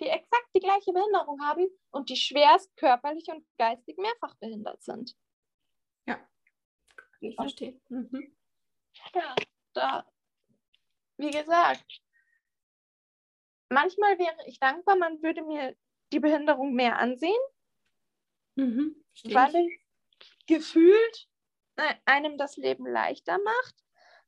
die 0.00 0.08
exakt 0.08 0.48
die 0.54 0.60
gleiche 0.60 0.92
Behinderung 0.92 1.40
haben 1.42 1.68
und 1.90 2.10
die 2.10 2.16
schwerst 2.16 2.76
körperlich 2.76 3.28
und 3.28 3.46
geistig 3.56 3.96
mehrfach 3.98 4.34
behindert 4.36 4.82
sind. 4.82 5.16
Ja, 6.06 6.18
ich 7.20 7.36
verstehen. 7.36 7.80
Mhm. 7.88 8.36
Ja, 9.14 9.34
da, 9.76 10.06
wie 11.16 11.30
gesagt, 11.30 12.02
manchmal 13.68 14.18
wäre 14.18 14.46
ich 14.46 14.58
dankbar, 14.58 14.96
man 14.96 15.22
würde 15.22 15.42
mir 15.42 15.76
die 16.12 16.20
Behinderung 16.20 16.74
mehr 16.74 16.98
ansehen, 16.98 17.40
mhm, 18.56 19.04
weil 19.24 19.54
ich 19.54 19.80
gefühlt 20.46 21.28
äh, 21.76 21.94
einem 22.04 22.38
das 22.38 22.56
Leben 22.56 22.86
leichter 22.86 23.38
macht. 23.38 23.74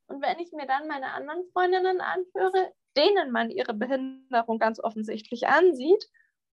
Und 0.07 0.23
wenn 0.23 0.39
ich 0.39 0.53
mir 0.53 0.67
dann 0.67 0.87
meine 0.87 1.13
anderen 1.13 1.45
Freundinnen 1.53 2.01
anhöre, 2.01 2.73
denen 2.97 3.31
man 3.31 3.51
ihre 3.51 3.75
Behinderung 3.75 4.59
ganz 4.59 4.81
offensichtlich 4.81 5.47
ansieht, 5.49 6.09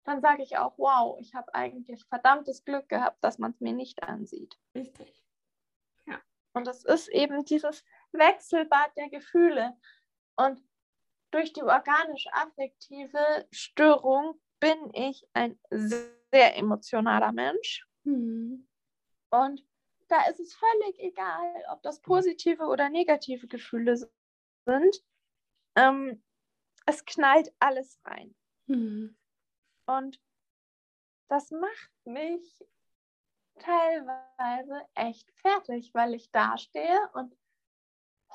dann 0.04 0.20
sage 0.20 0.42
ich 0.42 0.56
auch, 0.56 0.78
wow, 0.78 1.18
ich 1.20 1.34
habe 1.34 1.54
eigentlich 1.54 2.04
verdammtes 2.06 2.64
Glück 2.64 2.88
gehabt, 2.88 3.22
dass 3.22 3.38
man 3.38 3.50
es 3.50 3.60
mir 3.60 3.72
nicht 3.72 4.02
ansieht. 4.02 4.56
Richtig. 4.74 5.22
Ja. 6.06 6.18
Und 6.54 6.66
es 6.66 6.84
ist 6.84 7.08
eben 7.08 7.44
dieses 7.44 7.84
Wechselbad 8.12 8.96
der 8.96 9.08
Gefühle. 9.10 9.76
Und 10.36 10.62
durch 11.30 11.52
die 11.52 11.62
organisch-affektive 11.62 13.46
Störung 13.50 14.40
bin 14.60 14.90
ich 14.94 15.26
ein 15.34 15.58
sehr 15.70 16.56
emotionaler 16.56 17.32
Mensch. 17.32 17.86
Mhm. 18.04 18.68
Und 19.30 19.64
da 20.08 20.24
ist 20.26 20.40
es 20.40 20.54
völlig 20.54 20.98
egal, 21.00 21.64
ob 21.70 21.82
das 21.82 22.00
positive 22.00 22.64
oder 22.64 22.88
negative 22.88 23.46
Gefühle 23.46 23.96
sind. 23.96 25.04
Ähm, 25.76 26.24
es 26.86 27.04
knallt 27.04 27.52
alles 27.58 28.00
rein. 28.04 28.34
Mhm. 28.66 29.16
Und 29.86 30.20
das 31.28 31.50
macht 31.50 31.90
mich 32.04 32.64
teilweise 33.58 34.86
echt 34.94 35.30
fertig, 35.32 35.92
weil 35.92 36.14
ich 36.14 36.30
dastehe 36.30 37.10
und 37.12 37.36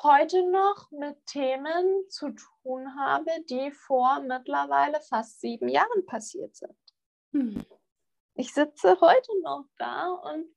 heute 0.01 0.49
noch 0.49 0.91
mit 0.91 1.25
Themen 1.25 2.09
zu 2.09 2.31
tun 2.31 2.95
habe, 2.97 3.31
die 3.49 3.71
vor 3.71 4.21
mittlerweile 4.21 5.01
fast 5.01 5.41
sieben 5.41 5.69
Jahren 5.69 6.05
passiert 6.05 6.55
sind. 6.55 6.75
Mhm. 7.31 7.65
Ich 8.35 8.53
sitze 8.53 8.99
heute 8.99 9.31
noch 9.43 9.65
da 9.77 10.09
und 10.09 10.47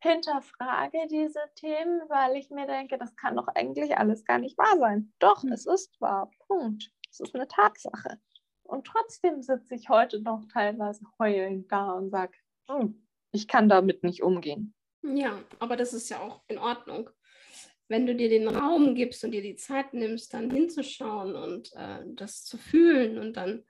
hinterfrage 0.00 1.06
diese 1.08 1.40
Themen, 1.54 2.02
weil 2.08 2.36
ich 2.36 2.50
mir 2.50 2.66
denke, 2.66 2.98
das 2.98 3.14
kann 3.16 3.36
doch 3.36 3.48
eigentlich 3.48 3.96
alles 3.96 4.24
gar 4.24 4.38
nicht 4.38 4.58
wahr 4.58 4.78
sein. 4.78 5.12
Doch, 5.18 5.42
mhm. 5.42 5.52
es 5.52 5.66
ist 5.66 6.00
wahr. 6.00 6.30
Punkt. 6.46 6.90
Es 7.10 7.20
ist 7.20 7.34
eine 7.34 7.48
Tatsache. 7.48 8.20
Und 8.64 8.86
trotzdem 8.86 9.42
sitze 9.42 9.74
ich 9.74 9.88
heute 9.88 10.20
noch 10.20 10.44
teilweise 10.52 11.04
heulend 11.18 11.72
da 11.72 11.92
und 11.92 12.10
sage, 12.10 12.36
hm, 12.68 13.06
ich 13.32 13.48
kann 13.48 13.68
damit 13.68 14.02
nicht 14.02 14.22
umgehen. 14.22 14.74
Ja, 15.02 15.38
aber 15.58 15.76
das 15.76 15.94
ist 15.94 16.10
ja 16.10 16.20
auch 16.20 16.42
in 16.48 16.58
Ordnung. 16.58 17.08
Wenn 17.88 18.06
du 18.06 18.14
dir 18.14 18.28
den 18.28 18.48
Raum 18.48 18.94
gibst 18.94 19.24
und 19.24 19.32
dir 19.32 19.42
die 19.42 19.56
Zeit 19.56 19.94
nimmst, 19.94 20.34
dann 20.34 20.50
hinzuschauen 20.50 21.34
und 21.34 21.72
äh, 21.74 22.00
das 22.06 22.44
zu 22.44 22.58
fühlen 22.58 23.18
und 23.18 23.36
dann 23.36 23.64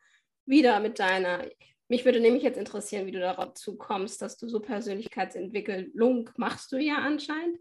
wieder 0.44 0.80
mit 0.80 0.98
deiner 0.98 1.46
Mich 1.88 2.04
würde 2.04 2.20
nämlich 2.20 2.42
jetzt 2.42 2.58
interessieren, 2.58 3.06
wie 3.06 3.12
du 3.12 3.20
dazu 3.20 3.76
kommst, 3.76 4.20
dass 4.20 4.36
du 4.36 4.48
so 4.48 4.60
Persönlichkeitsentwicklung 4.60 6.30
machst 6.36 6.72
du 6.72 6.78
ja 6.78 6.96
anscheinend. 6.96 7.58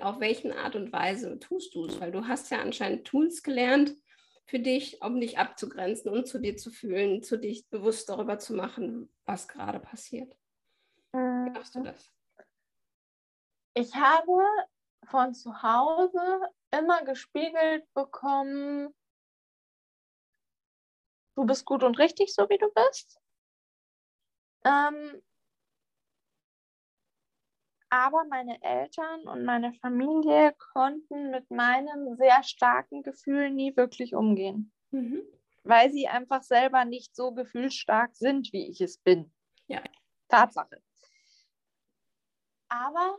Auf 0.00 0.20
welchen 0.20 0.52
Art 0.52 0.74
und 0.74 0.92
Weise 0.92 1.38
tust 1.38 1.74
du 1.74 1.84
es? 1.84 2.00
Weil 2.00 2.12
du 2.12 2.26
hast 2.26 2.50
ja 2.50 2.60
anscheinend 2.60 3.06
Tools 3.06 3.42
gelernt 3.42 3.94
für 4.46 4.58
dich, 4.58 5.02
um 5.02 5.20
dich 5.20 5.38
abzugrenzen 5.38 6.10
und 6.10 6.26
zu 6.26 6.38
dir 6.38 6.56
zu 6.56 6.70
fühlen, 6.70 7.22
zu 7.22 7.38
dich 7.38 7.68
bewusst 7.68 8.08
darüber 8.08 8.38
zu 8.38 8.54
machen, 8.54 9.10
was 9.24 9.48
gerade 9.48 9.80
passiert. 9.80 10.34
Wie 11.12 11.50
machst 11.50 11.74
du 11.74 11.82
das? 11.82 12.10
Ich 13.74 13.94
habe 13.94 14.32
von 15.04 15.34
zu 15.34 15.62
Hause 15.62 16.48
immer 16.70 17.04
gespiegelt 17.04 17.84
bekommen, 17.94 18.94
du 21.36 21.44
bist 21.44 21.64
gut 21.64 21.82
und 21.82 21.98
richtig, 21.98 22.34
so 22.34 22.48
wie 22.48 22.58
du 22.58 22.68
bist. 22.72 23.20
Ähm, 24.64 25.22
aber 27.90 28.24
meine 28.24 28.62
Eltern 28.62 29.28
und 29.28 29.44
meine 29.44 29.74
Familie 29.74 30.54
konnten 30.72 31.30
mit 31.30 31.50
meinen 31.50 32.16
sehr 32.16 32.42
starken 32.42 33.02
Gefühlen 33.02 33.54
nie 33.54 33.76
wirklich 33.76 34.14
umgehen. 34.14 34.72
Mhm. 34.92 35.22
Weil 35.64 35.90
sie 35.90 36.08
einfach 36.08 36.42
selber 36.42 36.84
nicht 36.84 37.14
so 37.14 37.32
gefühlsstark 37.32 38.16
sind, 38.16 38.52
wie 38.52 38.68
ich 38.70 38.80
es 38.80 38.98
bin. 38.98 39.32
Ja. 39.66 39.82
Tatsache. 40.28 40.82
Aber 42.68 43.18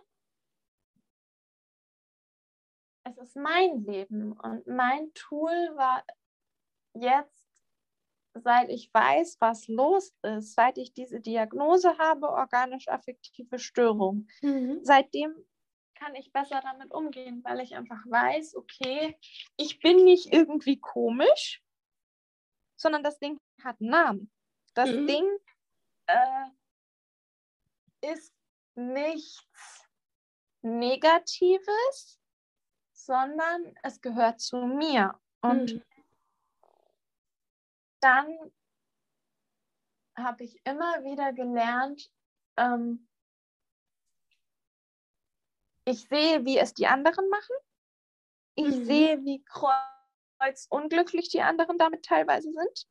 es 3.04 3.18
ist 3.18 3.36
mein 3.36 3.84
Leben 3.84 4.34
und 4.34 4.68
mein 4.68 5.14
Tool 5.14 5.52
war 5.76 6.04
jetzt 6.94 7.44
seit 8.36 8.70
ich 8.70 8.92
weiß, 8.94 9.38
was 9.40 9.68
los 9.68 10.16
ist, 10.24 10.56
seit 10.56 10.78
ich 10.78 10.94
diese 10.94 11.20
Diagnose 11.20 11.98
habe, 11.98 12.30
organisch-affektive 12.30 13.60
Störung, 13.60 14.28
mhm. 14.42 14.80
seitdem 14.82 15.36
kann 15.96 16.16
ich 16.16 16.32
besser 16.32 16.60
damit 16.62 16.92
umgehen, 16.92 17.44
weil 17.44 17.60
ich 17.60 17.76
einfach 17.76 18.04
weiß, 18.06 18.56
okay, 18.56 19.18
ich 19.56 19.80
bin 19.80 20.04
nicht 20.04 20.34
irgendwie 20.34 20.80
komisch, 20.80 21.64
sondern 22.76 23.04
das 23.04 23.20
Ding 23.20 23.40
hat 23.64 23.80
einen 23.80 23.92
Namen. 23.92 24.32
Das 24.74 24.92
mhm. 24.92 25.08
Ding 25.08 25.38
äh, 26.08 26.50
ist 28.12 28.34
nichts 28.76 29.88
Negatives, 30.64 32.20
sondern 33.06 33.76
es 33.84 34.02
gehört 34.02 34.40
zu 34.40 34.58
mir. 34.58 35.20
Und 35.42 35.74
mhm 35.74 35.84
dann 38.04 38.52
habe 40.16 40.44
ich 40.44 40.60
immer 40.66 41.04
wieder 41.04 41.32
gelernt, 41.34 42.12
ähm, 42.58 43.08
ich 45.86 46.02
sehe, 46.08 46.46
wie 46.46 46.58
es 46.58 46.74
die 46.74 46.88
anderen 46.88 47.28
machen. 47.30 47.56
Ich 48.56 48.76
mhm. 48.76 48.86
sehe, 48.86 49.24
wie 49.24 49.44
kreuzunglücklich 50.40 51.30
die 51.30 51.42
anderen 51.42 51.78
damit 51.78 52.06
teilweise 52.06 52.52
sind, 52.52 52.88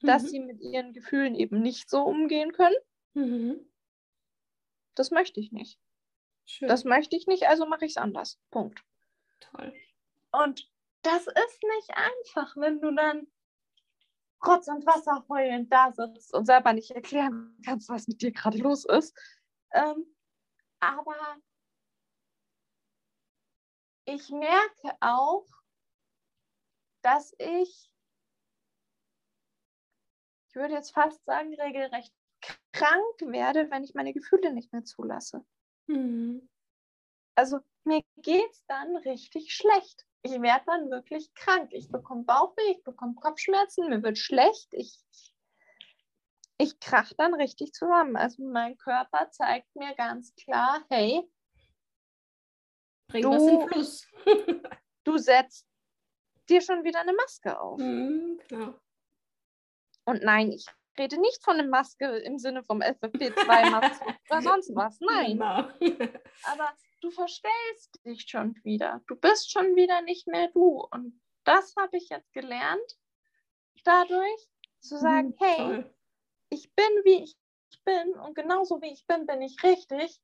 mhm. 0.00 0.06
dass 0.06 0.30
sie 0.30 0.40
mit 0.40 0.60
ihren 0.60 0.92
Gefühlen 0.92 1.34
eben 1.34 1.60
nicht 1.60 1.90
so 1.90 2.02
umgehen 2.02 2.52
können. 2.52 2.76
Mhm. 3.12 3.70
Das 4.94 5.10
möchte 5.10 5.40
ich 5.40 5.52
nicht. 5.52 5.78
Schön. 6.46 6.68
Das 6.68 6.84
möchte 6.84 7.16
ich 7.16 7.26
nicht, 7.26 7.48
also 7.48 7.66
mache 7.66 7.84
ich 7.84 7.92
es 7.92 7.96
anders. 7.96 8.40
Punkt. 8.50 8.82
Toll. 9.50 9.72
Und 10.32 10.70
das 11.02 11.26
ist 11.26 11.62
nicht 11.62 11.90
einfach, 11.90 12.56
wenn 12.56 12.80
du 12.80 12.94
dann 12.94 13.26
Rotz 14.44 14.68
und 14.68 14.86
Wasser 14.86 15.24
heulend 15.28 15.72
da 15.72 15.92
sitzt 15.92 16.34
und 16.34 16.46
selber 16.46 16.72
nicht 16.72 16.90
erklären 16.90 17.56
kannst, 17.64 17.88
was 17.88 18.08
mit 18.08 18.20
dir 18.20 18.32
gerade 18.32 18.58
los 18.58 18.84
ist. 18.84 19.16
Ähm, 19.72 20.06
aber 20.80 21.36
ich 24.06 24.28
merke 24.30 24.96
auch, 25.00 25.46
dass 27.02 27.34
ich, 27.38 27.90
ich 30.48 30.54
würde 30.54 30.74
jetzt 30.74 30.92
fast 30.92 31.24
sagen, 31.24 31.54
regelrecht 31.54 32.14
krank 32.72 33.20
werde, 33.20 33.70
wenn 33.70 33.84
ich 33.84 33.94
meine 33.94 34.12
Gefühle 34.12 34.52
nicht 34.52 34.72
mehr 34.72 34.84
zulasse. 34.84 35.44
Mhm. 35.86 36.48
Also 37.34 37.60
mir 37.86 38.02
geht 38.16 38.50
es 38.50 38.64
dann 38.66 38.96
richtig 38.96 39.54
schlecht 39.54 40.06
ich 40.24 40.40
werde 40.40 40.64
dann 40.66 40.90
wirklich 40.90 41.32
krank. 41.34 41.70
Ich 41.72 41.90
bekomme 41.90 42.24
Bauchweh, 42.24 42.72
ich 42.72 42.82
bekomme 42.82 43.14
Kopfschmerzen, 43.14 43.90
mir 43.90 44.02
wird 44.02 44.16
schlecht. 44.16 44.72
Ich, 44.72 44.98
ich 46.56 46.80
krach 46.80 47.12
dann 47.18 47.34
richtig 47.34 47.74
zusammen. 47.74 48.16
Also 48.16 48.42
mein 48.42 48.76
Körper 48.78 49.30
zeigt 49.30 49.76
mir 49.76 49.94
ganz 49.94 50.34
klar, 50.34 50.82
hey, 50.88 51.30
Bring 53.08 53.22
du, 53.22 53.30
was 53.30 53.46
in 53.46 53.68
Fluss. 53.68 54.08
du 55.04 55.18
setzt 55.18 55.66
dir 56.48 56.62
schon 56.62 56.84
wieder 56.84 57.00
eine 57.00 57.12
Maske 57.12 57.60
auf. 57.60 57.78
Mhm, 57.78 58.40
klar. 58.48 58.80
Und 60.06 60.22
nein, 60.22 60.52
ich 60.52 60.66
rede 60.98 61.20
nicht 61.20 61.44
von 61.44 61.58
einer 61.58 61.68
Maske 61.68 62.06
im 62.06 62.38
Sinne 62.38 62.62
vom 62.62 62.80
FFP2-Maske 62.80 64.16
oder 64.30 64.42
sonst 64.42 64.74
was. 64.74 64.98
Nein. 65.00 65.32
Genau. 65.32 65.68
Aber 66.44 66.74
du 67.04 67.10
verstellst 67.10 68.04
dich 68.04 68.22
schon 68.22 68.58
wieder. 68.64 69.02
Du 69.06 69.16
bist 69.16 69.52
schon 69.52 69.76
wieder 69.76 70.00
nicht 70.02 70.26
mehr 70.26 70.48
du. 70.48 70.86
Und 70.90 71.20
das 71.44 71.76
habe 71.76 71.96
ich 71.98 72.08
jetzt 72.08 72.32
gelernt, 72.32 72.98
dadurch 73.84 74.48
zu 74.80 74.98
sagen, 74.98 75.28
mhm, 75.28 75.36
hey, 75.38 75.56
toll. 75.56 75.94
ich 76.48 76.74
bin, 76.74 76.86
wie 77.04 77.24
ich 77.24 77.36
bin 77.84 78.14
und 78.14 78.34
genauso 78.34 78.80
wie 78.80 78.92
ich 78.92 79.06
bin, 79.06 79.26
bin 79.26 79.42
ich 79.42 79.62
richtig. 79.62 80.20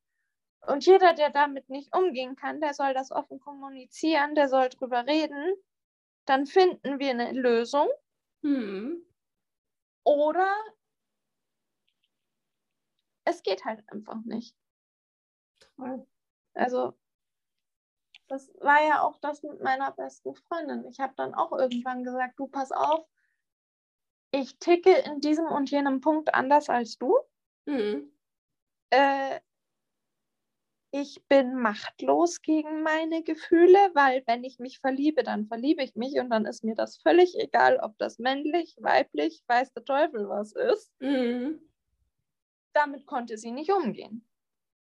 Und 0.66 0.86
jeder, 0.86 1.14
der 1.14 1.30
damit 1.30 1.68
nicht 1.68 1.94
umgehen 1.94 2.36
kann, 2.36 2.60
der 2.60 2.74
soll 2.74 2.94
das 2.94 3.10
offen 3.10 3.40
kommunizieren, 3.40 4.34
der 4.34 4.48
soll 4.48 4.68
drüber 4.70 5.06
reden. 5.06 5.54
Dann 6.26 6.46
finden 6.46 6.98
wir 6.98 7.10
eine 7.10 7.32
Lösung. 7.32 7.88
Mhm. 8.42 9.04
Oder 10.04 10.54
es 13.24 13.42
geht 13.42 13.64
halt 13.64 13.82
einfach 13.90 14.22
nicht. 14.24 14.54
Toll. 15.76 16.06
Also, 16.54 16.94
das 18.28 18.48
war 18.60 18.80
ja 18.86 19.02
auch 19.02 19.18
das 19.20 19.42
mit 19.42 19.60
meiner 19.60 19.90
besten 19.92 20.34
Freundin. 20.34 20.84
Ich 20.86 21.00
habe 21.00 21.14
dann 21.16 21.34
auch 21.34 21.52
irgendwann 21.52 22.04
gesagt, 22.04 22.38
du 22.38 22.46
pass 22.46 22.70
auf, 22.70 23.06
ich 24.30 24.58
ticke 24.58 24.92
in 24.98 25.20
diesem 25.20 25.46
und 25.46 25.70
jenem 25.70 26.00
Punkt 26.00 26.32
anders 26.32 26.68
als 26.68 26.96
du. 26.96 27.18
Mhm. 27.66 28.12
Äh, 28.90 29.40
ich 30.92 31.24
bin 31.28 31.54
machtlos 31.54 32.40
gegen 32.42 32.82
meine 32.82 33.22
Gefühle, 33.22 33.78
weil 33.94 34.22
wenn 34.26 34.44
ich 34.44 34.58
mich 34.58 34.78
verliebe, 34.78 35.22
dann 35.22 35.46
verliebe 35.46 35.82
ich 35.82 35.94
mich 35.96 36.18
und 36.20 36.30
dann 36.30 36.46
ist 36.46 36.64
mir 36.64 36.74
das 36.74 36.98
völlig 36.98 37.36
egal, 37.38 37.78
ob 37.80 37.98
das 37.98 38.18
männlich, 38.18 38.76
weiblich, 38.80 39.42
weiß 39.46 39.72
der 39.72 39.84
Teufel 39.84 40.28
was 40.28 40.52
ist. 40.52 40.92
Mhm. 41.00 41.60
Damit 42.72 43.06
konnte 43.06 43.36
sie 43.38 43.50
nicht 43.50 43.72
umgehen 43.72 44.24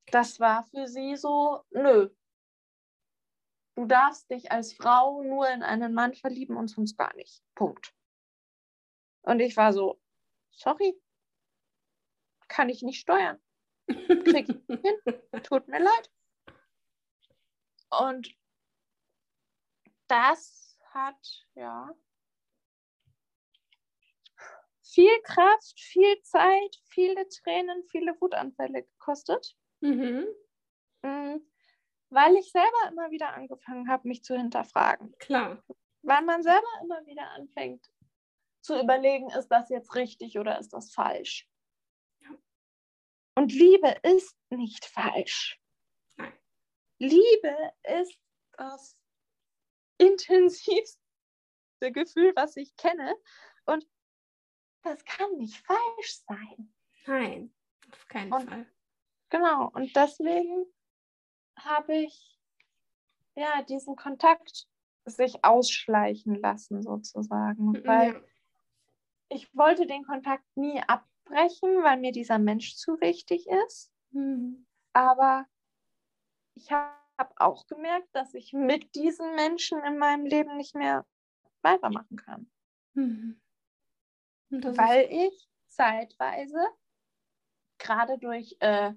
das 0.08 0.40
war 0.40 0.64
für 0.64 0.88
sie 0.88 1.16
so, 1.16 1.64
nö. 1.72 2.10
Du 3.76 3.86
darfst 3.86 4.30
dich 4.30 4.52
als 4.52 4.74
Frau 4.74 5.22
nur 5.24 5.50
in 5.50 5.64
einen 5.64 5.94
Mann 5.94 6.14
verlieben 6.14 6.58
und 6.58 6.68
sonst 6.68 6.98
gar 6.98 7.16
nicht. 7.16 7.42
Punkt. 7.56 7.94
Und 9.22 9.40
ich 9.40 9.56
war 9.56 9.72
so, 9.72 10.02
sorry, 10.52 11.00
kann 12.48 12.70
ich 12.70 12.82
nicht 12.82 13.00
steuern. 13.00 13.42
Krieg 13.88 14.50
ich 14.50 14.66
hin. 14.68 15.02
Tut 15.44 15.68
mir 15.68 15.80
leid. 15.80 16.12
Und 17.90 18.36
das 20.08 20.78
hat, 20.94 21.48
ja, 21.56 21.94
viel 24.84 25.22
Kraft, 25.24 25.80
viel 25.80 26.22
Zeit, 26.22 26.76
viele 26.86 27.28
Tränen, 27.30 27.84
viele 27.86 28.20
Wutanfälle 28.20 28.84
gekostet. 28.84 29.56
Mhm. 29.82 30.28
Mm, 31.04 31.38
weil 32.10 32.36
ich 32.36 32.52
selber 32.52 32.90
immer 32.90 33.12
wieder 33.12 33.34
angefangen 33.34 33.90
habe, 33.90 34.08
mich 34.08 34.24
zu 34.24 34.36
hinterfragen. 34.36 35.16
Klar. 35.18 35.64
Weil 36.04 36.24
man 36.24 36.44
selber 36.44 36.68
immer 36.84 37.06
wieder 37.06 37.30
anfängt 37.32 37.92
zu 38.62 38.80
überlegen, 38.80 39.30
ist 39.32 39.48
das 39.48 39.70
jetzt 39.70 39.96
richtig 39.96 40.38
oder 40.38 40.60
ist 40.60 40.74
das 40.74 40.94
falsch? 40.94 41.48
Und 43.36 43.54
Liebe 43.54 43.96
ist 44.04 44.36
nicht 44.50 44.86
falsch. 44.86 45.60
Nein. 46.18 46.34
Liebe 47.00 47.74
ist 47.84 48.20
das 48.52 48.98
intensivste 49.98 51.00
Gefühl, 51.80 52.34
was 52.36 52.58
ich 52.58 52.76
kenne. 52.76 53.16
Und 53.66 53.88
das 54.84 55.04
kann 55.06 55.32
nicht 55.38 55.58
falsch 55.66 56.20
sein. 56.28 56.74
Nein, 57.06 57.56
auf 57.92 58.08
keinen 58.08 58.34
Und 58.34 58.50
Fall. 58.50 58.72
Genau, 59.32 59.70
und 59.74 59.96
deswegen 59.96 60.66
habe 61.58 61.96
ich 61.96 62.40
ja 63.36 63.64
diesen 63.64 63.96
Kontakt 63.96 64.68
sich 65.06 65.44
ausschleichen 65.44 66.36
lassen, 66.36 66.84
sozusagen. 66.84 67.72
Mhm, 67.72 67.82
Weil 67.86 68.26
ich 69.30 69.56
wollte 69.56 69.88
den 69.88 70.04
Kontakt 70.04 70.46
nie 70.56 70.82
sprechen, 71.32 71.84
weil 71.84 71.98
mir 71.98 72.12
dieser 72.12 72.38
Mensch 72.38 72.76
zu 72.76 73.00
wichtig 73.00 73.48
ist. 73.66 73.92
Mhm. 74.12 74.68
Aber 74.94 75.46
ich 76.56 76.72
habe 76.72 77.32
auch 77.38 77.66
gemerkt, 77.68 78.10
dass 78.12 78.34
ich 78.34 78.52
mit 78.52 78.94
diesen 78.96 79.36
Menschen 79.36 79.82
in 79.84 79.98
meinem 79.98 80.26
Leben 80.26 80.58
nicht 80.58 80.76
mehr 80.76 81.06
weitermachen 81.62 82.18
kann. 82.18 82.52
Mhm. 82.94 83.42
Weil 84.50 85.08
ich 85.10 85.48
zeitweise, 85.68 86.60
gerade 87.78 88.18
durch 88.18 88.58
äh, 88.60 88.94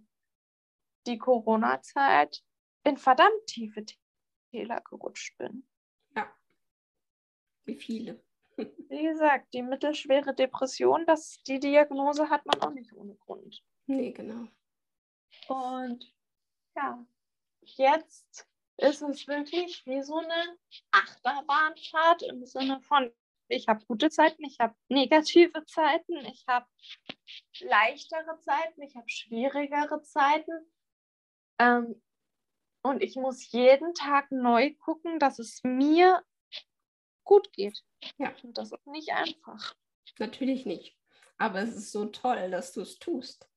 die 1.07 1.19
Corona-Zeit, 1.19 2.43
in 2.85 2.97
verdammt 2.97 3.47
tiefe 3.47 3.85
Täler 4.51 4.81
gerutscht 4.83 5.37
bin. 5.39 5.67
wie 7.65 7.77
viele. 7.77 8.23
Wie 8.89 9.03
gesagt, 9.03 9.53
die 9.53 9.63
mittelschwere 9.63 10.33
Depression, 10.33 11.05
das, 11.07 11.43
die 11.43 11.59
Diagnose 11.59 12.31
hat 12.31 12.47
man 12.47 12.61
auch 12.63 12.71
nicht 12.71 12.93
ohne 12.93 13.17
Grund. 13.17 13.65
Nee, 13.87 14.13
genau. 14.13 14.47
Und 15.49 16.15
ja, 16.77 17.05
jetzt 17.63 18.47
ist 18.77 19.03
es 19.03 19.27
wirklich 19.27 19.85
wie 19.87 20.03
so 20.03 20.19
eine 20.19 20.59
Achterbahnfahrt 20.93 22.23
im 22.23 22.45
Sinne 22.47 22.81
von, 22.83 23.11
ich 23.49 23.69
habe 23.69 23.85
gute 23.87 24.11
Zeiten, 24.11 24.45
ich 24.45 24.59
habe 24.59 24.75
negative 24.89 25.65
Zeiten, 25.67 26.17
ich 26.27 26.45
habe 26.47 26.67
leichtere 27.61 28.39
Zeiten, 28.41 28.83
ich 28.83 28.97
habe 28.97 29.09
schwierigere 29.09 30.03
Zeiten. 30.03 30.53
Ähm, 31.59 32.01
und 32.83 33.03
ich 33.03 33.17
muss 33.17 33.51
jeden 33.51 33.95
Tag 33.95 34.31
neu 34.31 34.75
gucken, 34.75 35.19
dass 35.19 35.39
es 35.39 35.63
mir 35.65 36.23
gut 37.25 37.53
geht. 37.53 37.83
Ja. 38.19 38.35
Und 38.43 38.59
das 38.59 38.73
ist 38.73 38.87
nicht 38.87 39.11
einfach. 39.13 39.75
Natürlich 40.19 40.67
nicht. 40.67 40.97
Aber 41.39 41.61
es 41.63 41.75
ist 41.75 41.93
so 41.93 42.07
toll, 42.07 42.51
dass 42.51 42.73
du 42.73 42.83
es 42.83 42.99
tust. 42.99 43.49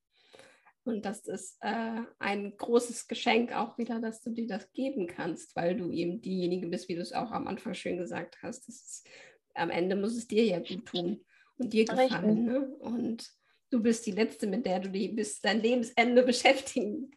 Und 0.84 1.06
das 1.06 1.28
ist 1.28 1.58
äh, 1.60 2.02
ein 2.18 2.56
großes 2.56 3.10
Geschenk 3.10 3.52
auch 3.52 3.78
wieder, 3.78 4.00
dass 4.00 4.22
du 4.22 4.32
dir 4.32 4.48
das 4.48 4.72
geben 4.72 5.06
kannst, 5.06 5.54
weil 5.58 5.76
du 5.76 5.92
eben 5.92 6.22
diejenige 6.22 6.68
bist, 6.68 6.88
wie 6.88 6.96
du 6.96 7.02
es 7.02 7.12
auch 7.12 7.32
am 7.32 7.48
Anfang 7.48 7.74
schön 7.74 7.98
gesagt 7.98 8.42
hast. 8.42 8.70
Ist, 8.70 9.06
am 9.54 9.70
Ende 9.70 9.98
muss 9.98 10.16
es 10.16 10.28
dir 10.28 10.46
ja 10.46 10.60
gut 10.60 10.86
tun 10.86 11.26
und 11.58 11.74
dir 11.74 11.84
gefallen. 11.84 12.46
Ne? 12.46 12.76
Und 12.80 13.30
du 13.70 13.84
bist 13.84 14.06
die 14.06 14.12
Letzte, 14.12 14.48
mit 14.48 14.66
der 14.66 14.80
du 14.80 14.90
dich 14.90 15.14
bis 15.14 15.42
dein 15.42 15.62
Lebensende 15.62 16.24
beschäftigen 16.26 17.12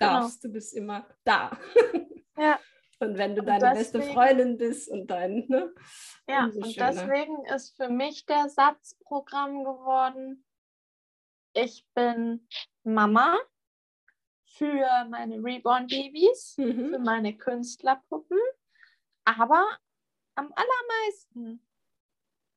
darfst. 0.00 0.42
Du 0.44 0.48
bist 0.48 0.74
immer 0.74 1.06
da. 1.24 1.56
Ja. 2.36 2.58
Und 3.00 3.16
wenn 3.16 3.34
du 3.34 3.40
Und 3.40 3.46
deine 3.46 3.74
beste 3.74 3.98
deswegen- 3.98 4.14
Freundin 4.14 4.56
bist 4.58 4.90
und 4.90 5.06
dein, 5.06 5.46
ne? 5.48 5.74
Ja, 6.28 6.44
und 6.44 6.54
deswegen 6.76 7.44
ist 7.46 7.76
für 7.76 7.88
mich 7.88 8.26
der 8.26 8.48
Satzprogramm 8.48 9.64
geworden, 9.64 10.44
ich 11.54 11.86
bin 11.94 12.46
Mama 12.84 13.38
für 14.44 14.86
meine 15.08 15.36
Reborn-Babys, 15.42 16.52
für 16.56 16.72
Mhm. 16.72 17.02
meine 17.02 17.36
Künstlerpuppen, 17.36 18.38
aber 19.24 19.66
am 20.34 20.52
allermeisten 20.54 21.66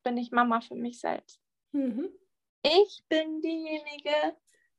bin 0.03 0.17
ich 0.17 0.31
Mama 0.31 0.59
für 0.61 0.75
mich 0.75 0.99
selbst. 0.99 1.39
Mhm. 1.71 2.09
Ich 2.63 3.03
bin 3.09 3.41
diejenige, 3.41 4.37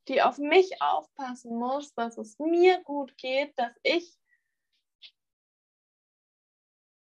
die 0.09 0.23
auf 0.23 0.38
mich 0.38 0.81
aufpassen 0.81 1.57
muss, 1.57 1.95
dass 1.95 2.19
es 2.19 2.38
mir 2.38 2.83
gut 2.83 3.17
geht, 3.17 3.59
dass 3.59 3.73
ich 3.83 4.19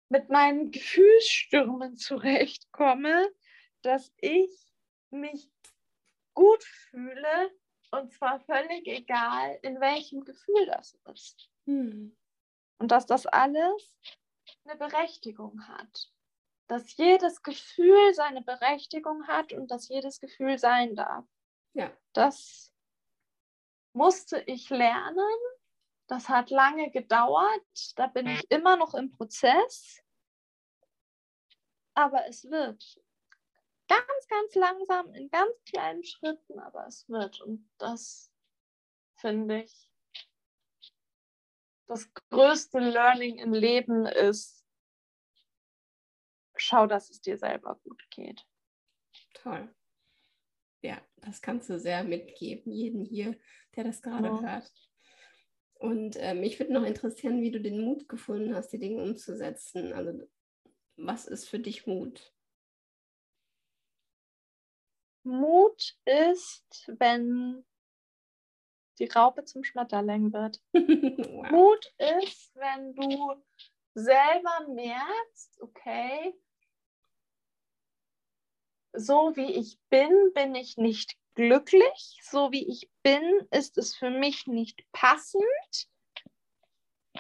mit 0.09 0.29
meinen 0.29 0.71
Gefühlsstürmen 0.71 1.97
zurechtkomme, 1.97 3.33
dass 3.83 4.13
ich 4.19 4.51
mich 5.11 5.51
gut 6.35 6.63
fühle 6.63 7.51
und 7.91 8.13
zwar 8.13 8.41
völlig 8.41 8.87
egal, 8.87 9.59
in 9.63 9.81
welchem 9.81 10.25
Gefühl 10.25 10.67
das 10.67 10.99
ist. 11.13 11.51
Mhm. 11.67 12.17
Und 12.79 12.89
dass 12.91 13.07
das 13.07 13.27
alles 13.27 13.97
eine 14.65 14.77
Berechtigung 14.77 15.67
hat. 15.69 16.11
Dass 16.69 16.97
jedes 16.97 17.43
Gefühl 17.43 18.15
seine 18.15 18.43
Berechtigung 18.43 19.27
hat 19.27 19.53
und 19.53 19.71
dass 19.71 19.89
jedes 19.89 20.21
Gefühl 20.21 20.59
sein 20.59 20.95
darf. 20.95 21.27
Ja. 21.75 21.91
Das 22.13 22.72
musste 23.93 24.41
ich 24.47 24.71
lernen. 24.71 25.37
Das 26.07 26.29
hat 26.29 26.51
lange 26.51 26.91
gedauert. 26.91 27.93
Da 27.97 28.07
bin 28.07 28.27
ich 28.27 28.51
immer 28.51 28.77
noch 28.77 28.95
im 28.95 29.11
Prozess. 29.11 30.03
Aber 31.95 32.27
es 32.27 32.45
wird. 32.45 33.01
Ganz, 33.89 34.29
ganz 34.29 34.55
langsam, 34.55 35.15
in 35.15 35.31
ganz 35.31 35.53
kleinen 35.65 36.05
Schritten, 36.05 36.59
aber 36.59 36.87
es 36.87 37.09
wird. 37.09 37.41
Und 37.43 37.71
das 37.79 38.33
finde 39.17 39.63
ich 39.63 39.93
das 41.93 42.13
größte 42.31 42.79
Learning 42.79 43.39
im 43.39 43.53
Leben 43.53 44.07
ist, 44.07 44.65
schau, 46.57 46.87
dass 46.87 47.11
es 47.11 47.21
dir 47.21 47.37
selber 47.37 47.79
gut 47.85 48.03
geht. 48.11 48.47
Toll. 49.35 49.75
Ja, 50.81 51.01
das 51.17 51.43
kannst 51.43 51.69
du 51.69 51.79
sehr 51.79 52.03
mitgeben, 52.03 52.73
jeden 52.73 53.05
hier, 53.05 53.39
der 53.77 53.85
das 53.85 54.03
gerade 54.03 54.29
Ja. 54.29 54.41
hört. 54.41 54.73
Und 55.75 56.17
äh, 56.17 56.35
mich 56.35 56.61
würde 56.61 56.73
noch 56.73 56.85
interessieren, 56.85 57.41
wie 57.43 57.51
du 57.51 57.61
den 57.61 57.81
Mut 57.81 58.09
gefunden 58.09 58.55
hast, 58.55 58.69
die 58.69 58.79
Dinge 58.79 59.03
umzusetzen. 59.03 59.93
Also, 59.93 60.23
was 60.97 61.27
ist 61.27 61.49
für 61.49 61.59
dich 61.59 61.87
Mut? 61.87 62.33
Mut 65.25 65.97
ist, 66.05 66.89
wenn 66.99 67.65
die 68.99 69.07
Raupe 69.07 69.45
zum 69.45 69.65
Schmetterling 69.65 70.33
wird. 70.33 70.61
wow. 70.73 71.51
Mut 71.51 71.95
ist, 71.99 72.55
wenn 72.55 72.95
du 72.95 73.43
selber 73.95 74.69
merkst, 74.69 75.61
okay, 75.61 76.35
so 78.93 79.35
wie 79.35 79.53
ich 79.53 79.81
bin, 79.89 80.33
bin 80.35 80.55
ich 80.55 80.77
nicht 80.77 81.17
glücklich. 81.35 82.19
So 82.23 82.53
wie 82.53 82.69
ich 82.69 82.91
bin, 83.03 83.47
ist 83.51 83.79
es 83.79 83.95
für 83.95 84.11
mich 84.11 84.47
nicht 84.47 84.85
passend. 84.93 85.89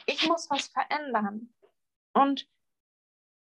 Ich 0.06 0.26
muss 0.26 0.48
was 0.50 0.68
verändern. 0.68 1.54
Und 2.12 2.48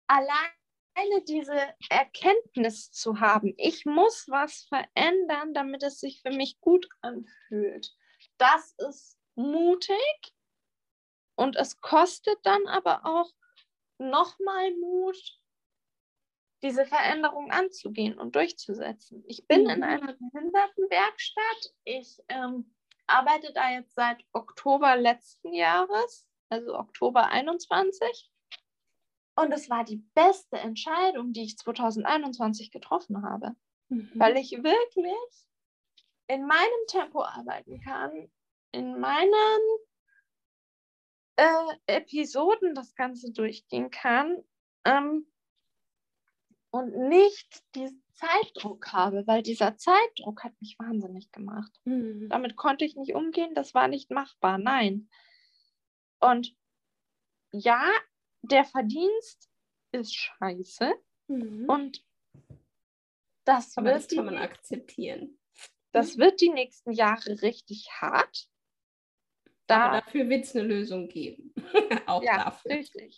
alleine 0.07 1.23
diese 1.27 1.75
Erkenntnis 1.89 2.91
zu 2.91 3.19
haben, 3.19 3.53
ich 3.57 3.85
muss 3.85 4.27
was 4.27 4.63
verändern, 4.63 5.53
damit 5.53 5.83
es 5.83 5.99
sich 5.99 6.21
für 6.21 6.31
mich 6.31 6.59
gut 6.59 6.87
anfühlt, 7.01 7.95
das 8.37 8.73
ist 8.73 9.17
mutig 9.35 10.35
und 11.35 11.55
es 11.55 11.79
kostet 11.79 12.39
dann 12.43 12.67
aber 12.67 13.05
auch 13.05 13.31
nochmal 13.97 14.71
Mut, 14.77 15.40
diese 16.63 16.85
Veränderung 16.85 17.51
anzugehen 17.51 18.19
und 18.19 18.35
durchzusetzen. 18.35 19.23
Ich 19.27 19.47
bin 19.47 19.69
in 19.69 19.77
Mhm. 19.77 19.83
einer 19.83 20.13
Behindertenwerkstatt. 20.13 21.73
Ich 21.83 22.19
ähm, 22.29 22.73
arbeite 23.07 23.51
da 23.53 23.71
jetzt 23.71 23.95
seit 23.95 24.23
Oktober 24.31 24.95
letzten 24.95 25.53
Jahres, 25.53 26.27
also 26.49 26.77
Oktober 26.77 27.27
21. 27.27 28.29
Und 29.35 29.51
es 29.53 29.69
war 29.69 29.83
die 29.83 30.03
beste 30.13 30.57
Entscheidung, 30.57 31.33
die 31.33 31.43
ich 31.43 31.57
2021 31.57 32.71
getroffen 32.71 33.23
habe, 33.23 33.55
Mhm. 33.89 34.11
weil 34.15 34.37
ich 34.37 34.51
wirklich 34.51 35.47
in 36.27 36.45
meinem 36.45 36.87
Tempo 36.87 37.23
arbeiten 37.23 37.79
kann, 37.81 38.31
in 38.71 38.99
meinen 38.99 39.33
äh, 41.37 41.75
Episoden 41.87 42.75
das 42.75 42.93
Ganze 42.95 43.31
durchgehen 43.31 43.89
kann 43.89 44.43
ähm, 44.85 45.25
und 46.71 46.95
nicht 47.09 47.63
diesen 47.75 48.03
Zeitdruck 48.13 48.91
habe, 48.93 49.25
weil 49.27 49.43
dieser 49.43 49.77
Zeitdruck 49.77 50.43
hat 50.43 50.59
mich 50.61 50.77
wahnsinnig 50.79 51.31
gemacht. 51.31 51.71
Mhm. 51.85 52.27
Damit 52.29 52.55
konnte 52.55 52.85
ich 52.85 52.95
nicht 52.95 53.13
umgehen, 53.13 53.53
das 53.55 53.73
war 53.73 53.87
nicht 53.87 54.11
machbar, 54.11 54.57
nein. 54.57 55.09
Und 56.19 56.55
ja, 57.51 57.83
der 58.41 58.63
Verdienst 58.65 59.49
ist 59.91 60.15
scheiße 60.15 60.93
Mhm. 61.27 61.65
und 61.69 62.05
das, 63.45 63.77
Aber 63.77 63.91
das 63.91 64.03
wird, 64.03 64.11
die, 64.11 64.15
kann 64.17 64.25
man 64.25 64.37
akzeptieren. 64.37 65.39
das 65.93 66.17
wird 66.17 66.41
die 66.41 66.49
nächsten 66.49 66.91
Jahre 66.91 67.41
richtig 67.41 67.89
hart. 67.91 68.47
Da, 69.67 69.85
Aber 69.87 70.01
dafür 70.01 70.27
wird 70.29 70.43
es 70.45 70.55
eine 70.55 70.65
Lösung 70.67 71.07
geben. 71.07 71.53
Auch 72.07 72.21
Ja, 72.23 72.43
dafür. 72.45 72.71
richtig. 72.71 73.17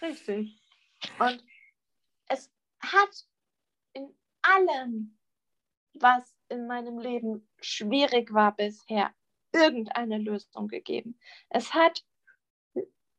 Richtig. 0.00 0.60
Und 1.18 1.44
es 2.28 2.50
hat 2.80 3.26
in 3.92 4.14
allem, 4.42 5.18
was 5.94 6.34
in 6.48 6.66
meinem 6.66 6.98
Leben 6.98 7.48
schwierig 7.60 8.32
war 8.32 8.54
bisher, 8.54 9.14
irgendeine 9.52 10.18
Lösung 10.18 10.68
gegeben. 10.68 11.18
Es 11.48 11.74
hat 11.74 12.04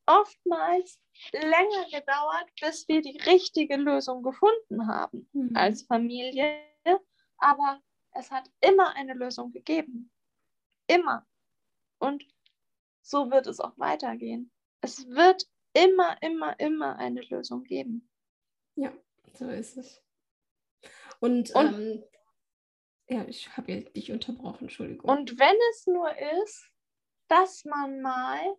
oftmals 0.06 1.00
länger 1.34 1.86
gedauert, 1.92 2.50
bis 2.60 2.88
wir 2.88 3.02
die 3.02 3.18
richtige 3.26 3.76
Lösung 3.76 4.24
gefunden 4.24 4.88
haben 4.88 5.30
Mhm. 5.34 5.56
als 5.56 5.84
Familie. 5.84 6.62
Aber 7.38 7.82
es 8.12 8.32
hat 8.32 8.50
immer 8.62 8.96
eine 8.96 9.14
Lösung 9.14 9.52
gegeben. 9.52 10.12
Immer. 10.88 11.26
Und 12.00 12.26
so 13.02 13.30
wird 13.30 13.48
es 13.48 13.60
auch 13.60 13.78
weitergehen. 13.78 14.52
Es 14.82 15.08
wird 15.08 15.48
immer, 15.74 16.22
immer, 16.22 16.60
immer 16.60 16.98
eine 16.98 17.22
Lösung 17.22 17.64
geben. 17.64 18.09
Ja, 18.80 18.94
so 19.34 19.50
ist 19.50 19.76
es. 19.76 20.02
Und, 21.20 21.52
Und- 21.54 21.74
ähm, 21.74 22.04
ja, 23.10 23.26
ich 23.28 23.58
habe 23.58 23.82
dich 23.82 24.12
unterbrochen, 24.12 24.66
Entschuldigung. 24.66 25.10
Und 25.10 25.38
wenn 25.38 25.58
es 25.72 25.86
nur 25.86 26.16
ist, 26.42 26.72
dass 27.28 27.66
man 27.66 28.02
mal 28.02 28.56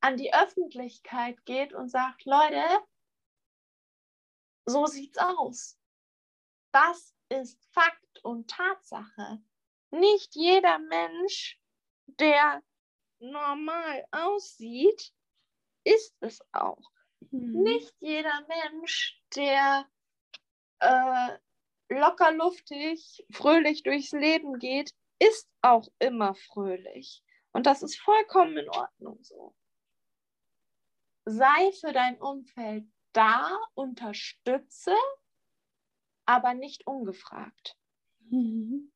an 0.00 0.16
die 0.16 0.32
Öffentlichkeit 0.32 1.44
geht 1.44 1.72
und 1.72 1.88
sagt, 1.88 2.24
Leute, 2.24 2.62
so 4.64 4.86
sieht's 4.86 5.18
aus. 5.18 5.76
Das 6.72 7.16
ist 7.30 7.60
Fakt 7.72 8.22
und 8.22 8.48
Tatsache. 8.48 9.42
Nicht 9.90 10.36
jeder 10.36 10.78
Mensch, 10.78 11.60
der 12.06 12.62
normal 13.18 14.06
aussieht, 14.12 15.12
ist 15.84 16.14
es 16.20 16.40
auch. 16.52 16.92
Mhm. 17.30 17.62
Nicht 17.62 17.94
jeder 18.00 18.46
Mensch, 18.46 19.20
der 19.34 19.86
äh, 20.80 21.38
locker 21.88 22.32
luftig, 22.32 23.24
fröhlich 23.32 23.82
durchs 23.82 24.12
Leben 24.12 24.58
geht, 24.58 24.94
ist 25.18 25.48
auch 25.62 25.88
immer 25.98 26.34
fröhlich. 26.34 27.22
Und 27.52 27.66
das 27.66 27.82
ist 27.82 27.98
vollkommen 27.98 28.56
in 28.56 28.68
Ordnung 28.68 29.18
so. 29.22 29.54
Sei 31.24 31.72
für 31.72 31.92
dein 31.92 32.20
Umfeld 32.20 32.86
da, 33.12 33.50
unterstütze, 33.74 34.94
aber 36.24 36.54
nicht 36.54 36.86
ungefragt. 36.86 37.76
Mhm. 38.30 38.92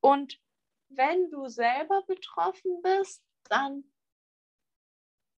Und 0.00 0.40
wenn 0.88 1.30
du 1.30 1.48
selber 1.48 2.02
betroffen 2.06 2.82
bist, 2.82 3.24
dann 3.44 3.84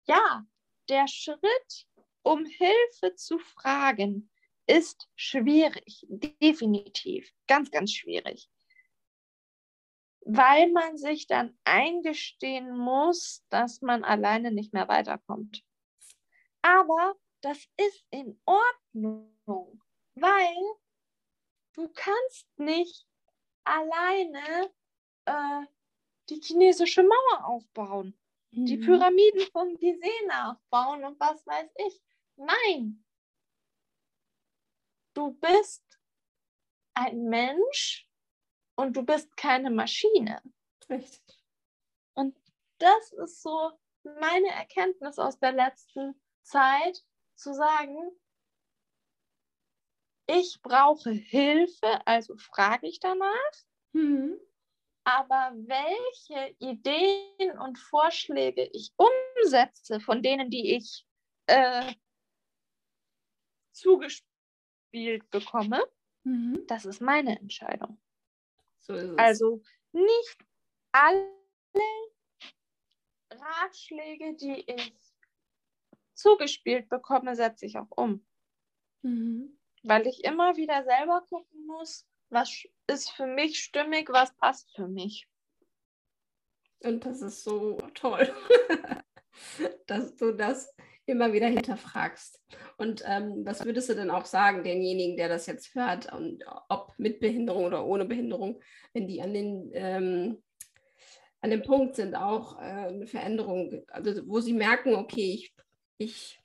ja, 0.08 0.46
der 0.90 1.08
Schritt, 1.08 1.88
um 2.24 2.46
Hilfe 2.46 3.16
zu 3.16 3.40
fragen, 3.40 4.30
ist 4.68 5.08
schwierig, 5.16 6.06
definitiv, 6.10 7.32
ganz, 7.48 7.72
ganz 7.72 7.92
schwierig. 7.92 8.50
Weil 10.22 10.72
man 10.72 10.98
sich 10.98 11.28
dann 11.28 11.58
eingestehen 11.64 12.76
muss, 12.76 13.44
dass 13.50 13.82
man 13.82 14.04
alleine 14.04 14.52
nicht 14.52 14.74
mehr 14.74 14.88
weiterkommt. 14.88 15.64
Aber 16.64 17.16
das 17.42 17.60
ist 17.78 18.08
in 18.10 18.42
Ordnung, 18.46 19.84
weil 20.16 20.56
du 21.74 21.88
kannst 21.90 22.48
nicht 22.58 23.06
alleine 23.66 24.72
äh, 25.26 25.66
die 26.30 26.42
chinesische 26.42 27.04
Mauer 27.04 27.46
aufbauen, 27.46 28.18
die 28.56 28.78
Mhm. 28.78 28.82
Pyramiden 28.82 29.42
von 29.52 29.78
Gizeh 29.78 30.26
nachbauen 30.28 31.04
und 31.04 31.20
was 31.20 31.46
weiß 31.46 31.70
ich. 31.88 32.02
Nein. 32.36 33.04
Du 35.14 35.34
bist 35.34 35.84
ein 36.94 37.24
Mensch 37.26 38.10
und 38.76 38.96
du 38.96 39.04
bist 39.04 39.36
keine 39.38 39.70
Maschine. 39.70 40.42
Richtig. 40.90 41.44
Und 42.14 42.38
das 42.80 43.12
ist 43.14 43.42
so 43.42 43.72
meine 44.04 44.50
Erkenntnis 44.50 45.18
aus 45.20 45.40
der 45.40 45.54
letzten 45.54 46.22
Zeit, 46.44 47.06
zu 47.36 47.54
sagen, 47.54 47.98
ich 50.28 50.60
brauche 50.62 51.12
Hilfe, 51.12 52.06
also 52.08 52.36
frage 52.38 52.88
ich 52.88 53.00
danach. 53.00 53.52
Mhm. 53.94 54.40
Aber 55.06 55.54
welche 55.56 56.56
Ideen 56.60 57.58
und 57.60 57.78
Vorschläge 57.78 58.70
ich 58.74 58.92
umsetze, 58.98 60.00
von 60.00 60.22
denen, 60.22 60.50
die 60.50 60.76
ich 60.76 61.06
äh, 61.46 61.94
zugespielt 63.72 65.30
bekomme, 65.30 65.82
Mhm. 66.26 66.66
das 66.68 66.86
ist 66.86 67.02
meine 67.02 67.40
Entscheidung. 67.40 68.02
So 68.80 68.94
ist 68.96 69.12
es. 69.12 69.18
Also 69.18 69.62
nicht 69.92 70.38
alle 70.92 71.32
Ratschläge, 73.32 74.36
die 74.36 74.64
ich 74.68 74.94
zugespielt 76.16 76.90
bekomme, 76.90 77.36
setze 77.36 77.68
ich 77.68 77.78
auch 77.78 77.92
um. 77.92 78.26
Mhm. 79.04 79.60
Weil 79.84 80.08
ich 80.08 80.24
immer 80.24 80.56
wieder 80.58 80.84
selber 80.84 81.24
gucken 81.30 81.68
muss, 81.68 82.08
was 82.36 82.68
ist 82.88 83.10
für 83.12 83.26
mich 83.26 83.60
stimmig, 83.60 84.10
was 84.10 84.36
passt 84.36 84.70
für 84.76 84.88
mich. 84.88 85.28
Und 86.84 87.06
das 87.06 87.22
ist 87.22 87.44
so 87.44 87.78
toll, 87.96 88.32
dass 89.88 90.16
du 90.18 90.34
das 90.34 90.76
immer 91.08 91.34
wieder 91.34 91.48
hinterfragst. 91.48 92.42
Und 92.78 93.04
ähm, 93.06 93.46
was 93.46 93.64
würdest 93.64 93.90
du 93.90 93.96
denn 93.96 94.12
auch 94.12 94.26
sagen, 94.26 94.64
denjenigen, 94.64 95.18
der 95.18 95.30
das 95.30 95.46
jetzt 95.46 95.74
hört, 95.76 96.12
und 96.12 96.44
ob 96.70 96.94
mit 96.98 97.20
Behinderung 97.20 97.66
oder 97.66 97.86
ohne 97.86 98.06
Behinderung, 98.06 98.62
wenn 98.94 99.08
die 99.08 99.22
an 99.22 99.34
den, 99.34 99.72
ähm, 99.74 100.44
an 101.42 101.52
dem 101.52 101.64
Punkt 101.64 101.96
sind, 101.96 102.16
auch 102.16 102.60
äh, 102.60 102.88
eine 102.88 103.08
Veränderung, 103.08 103.84
also 103.88 104.28
wo 104.28 104.42
sie 104.42 104.54
merken, 104.54 104.96
okay, 104.96 105.32
ich, 105.32 105.56
ich, 105.98 106.42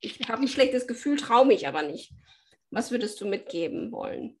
ich 0.00 0.28
habe 0.28 0.42
ein 0.42 0.48
schlechtes 0.48 0.86
Gefühl, 0.86 1.16
traue 1.16 1.46
mich 1.46 1.68
aber 1.68 1.82
nicht. 1.82 2.12
Was 2.70 2.90
würdest 2.90 3.20
du 3.20 3.26
mitgeben 3.26 3.92
wollen? 3.92 4.38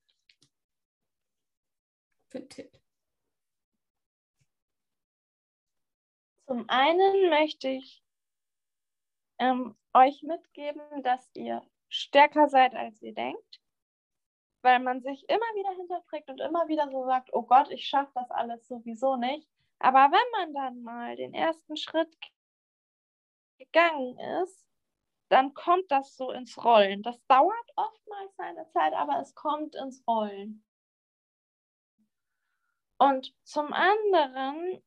Für 2.32 2.38
einen 2.38 2.48
Tipp. 2.48 2.72
Zum 6.46 6.64
einen 6.66 7.28
möchte 7.28 7.68
ich 7.68 8.02
ähm, 9.38 9.76
euch 9.92 10.22
mitgeben, 10.22 10.80
dass 11.02 11.30
ihr 11.34 11.62
stärker 11.90 12.48
seid, 12.48 12.74
als 12.74 13.02
ihr 13.02 13.12
denkt, 13.12 13.60
weil 14.62 14.80
man 14.80 15.02
sich 15.02 15.28
immer 15.28 15.44
wieder 15.54 15.76
hinterfragt 15.76 16.30
und 16.30 16.40
immer 16.40 16.68
wieder 16.68 16.90
so 16.90 17.04
sagt, 17.04 17.28
oh 17.34 17.42
Gott, 17.42 17.70
ich 17.70 17.86
schaffe 17.86 18.12
das 18.14 18.30
alles 18.30 18.66
sowieso 18.66 19.16
nicht. 19.16 19.46
Aber 19.78 20.10
wenn 20.10 20.30
man 20.32 20.54
dann 20.54 20.82
mal 20.82 21.16
den 21.16 21.34
ersten 21.34 21.76
Schritt 21.76 22.16
gegangen 23.58 24.18
ist, 24.42 24.66
dann 25.28 25.52
kommt 25.52 25.90
das 25.90 26.16
so 26.16 26.30
ins 26.30 26.56
Rollen. 26.64 27.02
Das 27.02 27.22
dauert 27.26 27.72
oftmals 27.76 28.34
seine 28.36 28.66
Zeit, 28.70 28.94
aber 28.94 29.20
es 29.20 29.34
kommt 29.34 29.74
ins 29.74 30.02
Rollen. 30.06 30.64
Und 33.02 33.34
zum 33.42 33.72
anderen 33.72 34.80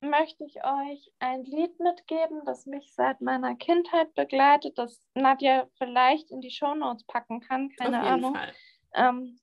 möchte 0.00 0.44
ich 0.44 0.62
euch 0.62 1.10
ein 1.18 1.44
Lied 1.44 1.80
mitgeben, 1.80 2.44
das 2.44 2.66
mich 2.66 2.92
seit 2.92 3.22
meiner 3.22 3.56
Kindheit 3.56 4.12
begleitet, 4.12 4.76
das 4.76 5.00
Nadja 5.14 5.66
vielleicht 5.78 6.30
in 6.30 6.42
die 6.42 6.50
Shownotes 6.50 7.04
packen 7.04 7.40
kann, 7.40 7.70
keine 7.70 8.00
Ahnung. 8.00 8.36
Ähm, 8.92 9.40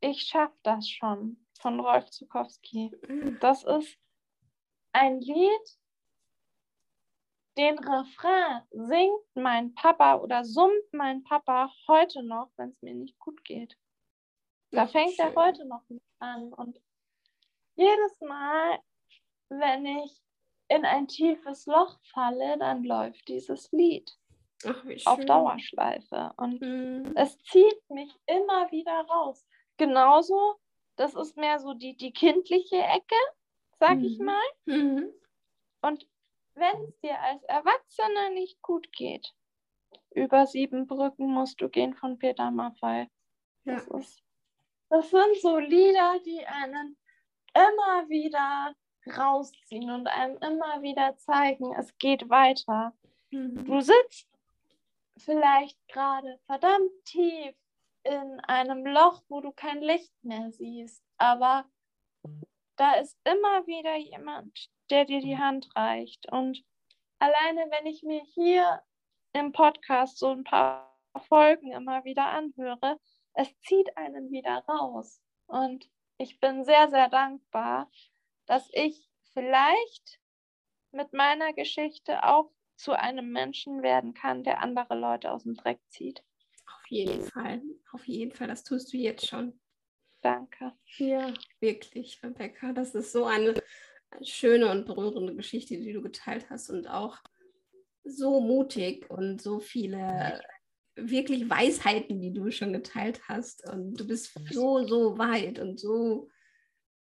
ich 0.00 0.22
schaffe 0.22 0.56
das 0.64 0.88
schon 0.88 1.46
von 1.60 1.78
Rolf 1.78 2.10
Zukowski. 2.10 2.90
Das 3.40 3.62
ist 3.62 3.96
ein 4.90 5.20
Lied, 5.20 5.78
den 7.56 7.78
Refrain 7.78 8.62
singt 8.72 9.22
mein 9.34 9.74
Papa 9.74 10.16
oder 10.16 10.44
summt 10.44 10.92
mein 10.92 11.22
Papa 11.22 11.72
heute 11.86 12.24
noch, 12.24 12.50
wenn 12.56 12.70
es 12.70 12.82
mir 12.82 12.94
nicht 12.94 13.16
gut 13.20 13.44
geht. 13.44 13.78
Da 14.72 14.88
fängt 14.88 15.16
er 15.20 15.28
schön. 15.28 15.36
heute 15.36 15.64
noch 15.66 15.88
mit 15.88 16.02
an. 16.18 16.52
Und 16.52 16.80
jedes 17.76 18.20
Mal, 18.20 18.78
wenn 19.48 19.84
ich 19.86 20.20
in 20.68 20.84
ein 20.84 21.06
tiefes 21.08 21.66
Loch 21.66 21.98
falle, 22.12 22.56
dann 22.58 22.84
läuft 22.84 23.28
dieses 23.28 23.70
Lied 23.72 24.10
Ach, 24.64 24.84
auf. 25.04 25.24
Dauerschleife. 25.24 26.32
Und 26.36 26.60
Mhm. 26.60 27.12
es 27.16 27.36
zieht 27.44 27.90
mich 27.90 28.14
immer 28.26 28.70
wieder 28.70 29.00
raus. 29.08 29.46
Genauso, 29.76 30.56
das 30.96 31.14
ist 31.14 31.36
mehr 31.36 31.58
so 31.58 31.74
die, 31.74 31.96
die 31.96 32.12
kindliche 32.12 32.76
Ecke, 32.76 33.16
sag 33.78 34.02
ich 34.02 34.18
Mhm. 34.18 34.24
mal. 34.24 34.42
Mhm. 34.64 35.12
Und 35.82 36.08
wenn 36.54 36.84
es 36.84 36.98
dir 37.00 37.20
als 37.20 37.42
Erwachsener 37.44 38.30
nicht 38.30 38.62
gut 38.62 38.90
geht, 38.92 39.34
über 40.14 40.46
sieben 40.46 40.86
Brücken 40.86 41.26
musst 41.26 41.60
du 41.60 41.68
gehen 41.68 41.94
von 41.94 42.18
Peter 42.18 42.50
Maffay. 42.50 43.08
Ja. 43.64 43.74
Das, 43.74 43.86
ist, 43.88 44.22
das 44.88 45.10
sind 45.10 45.36
so 45.42 45.58
Lieder, 45.58 46.18
die 46.24 46.46
einen 46.46 46.96
immer 47.54 48.08
wieder 48.08 48.74
rausziehen 49.16 49.90
und 49.90 50.06
einem 50.06 50.36
immer 50.38 50.82
wieder 50.82 51.16
zeigen, 51.16 51.74
es 51.78 51.96
geht 51.98 52.28
weiter. 52.30 52.94
Mhm. 53.30 53.64
Du 53.64 53.80
sitzt 53.80 54.28
vielleicht 55.16 55.78
gerade 55.88 56.38
verdammt 56.46 56.90
tief 57.04 57.54
in 58.02 58.40
einem 58.40 58.86
Loch, 58.86 59.22
wo 59.28 59.40
du 59.40 59.52
kein 59.52 59.80
Licht 59.80 60.12
mehr 60.22 60.50
siehst, 60.50 61.02
aber 61.16 61.64
da 62.76 62.94
ist 62.94 63.16
immer 63.24 63.66
wieder 63.66 63.96
jemand, 63.96 64.68
der 64.90 65.04
dir 65.04 65.20
die 65.20 65.38
Hand 65.38 65.68
reicht. 65.76 66.30
Und 66.30 66.64
alleine, 67.18 67.70
wenn 67.70 67.86
ich 67.86 68.02
mir 68.02 68.20
hier 68.34 68.82
im 69.32 69.52
Podcast 69.52 70.18
so 70.18 70.30
ein 70.30 70.44
paar 70.44 70.98
Folgen 71.28 71.72
immer 71.72 72.04
wieder 72.04 72.26
anhöre, 72.26 72.98
es 73.34 73.48
zieht 73.60 73.96
einen 73.96 74.30
wieder 74.30 74.64
raus. 74.68 75.20
Und 75.46 75.88
ich 76.18 76.40
bin 76.40 76.64
sehr, 76.64 76.88
sehr 76.90 77.08
dankbar, 77.08 77.90
dass 78.46 78.68
ich 78.72 79.08
vielleicht 79.32 80.20
mit 80.92 81.12
meiner 81.12 81.52
Geschichte 81.52 82.24
auch 82.24 82.50
zu 82.76 82.92
einem 82.92 83.32
Menschen 83.32 83.82
werden 83.82 84.14
kann, 84.14 84.44
der 84.44 84.60
andere 84.60 84.98
Leute 84.98 85.32
aus 85.32 85.44
dem 85.44 85.54
Dreck 85.54 85.80
zieht. 85.88 86.22
Auf 86.66 86.86
jeden 86.88 87.22
Fall, 87.22 87.62
auf 87.92 88.06
jeden 88.06 88.32
Fall, 88.32 88.48
das 88.48 88.64
tust 88.64 88.92
du 88.92 88.96
jetzt 88.96 89.26
schon. 89.26 89.58
Danke. 90.20 90.72
Ja, 90.96 91.34
wirklich, 91.60 92.22
Rebecca. 92.22 92.72
Das 92.72 92.94
ist 92.94 93.12
so 93.12 93.24
eine 93.26 93.54
schöne 94.22 94.70
und 94.70 94.86
berührende 94.86 95.34
Geschichte, 95.34 95.76
die 95.76 95.92
du 95.92 96.00
geteilt 96.00 96.48
hast 96.48 96.70
und 96.70 96.86
auch 96.88 97.18
so 98.04 98.40
mutig 98.40 99.10
und 99.10 99.42
so 99.42 99.58
viele 99.58 100.40
wirklich 100.96 101.48
Weisheiten, 101.48 102.20
die 102.20 102.32
du 102.32 102.50
schon 102.50 102.72
geteilt 102.72 103.20
hast. 103.28 103.68
Und 103.68 103.98
du 103.98 104.06
bist 104.06 104.32
so, 104.50 104.86
so 104.86 105.18
weit 105.18 105.58
und 105.58 105.78
so 105.80 106.28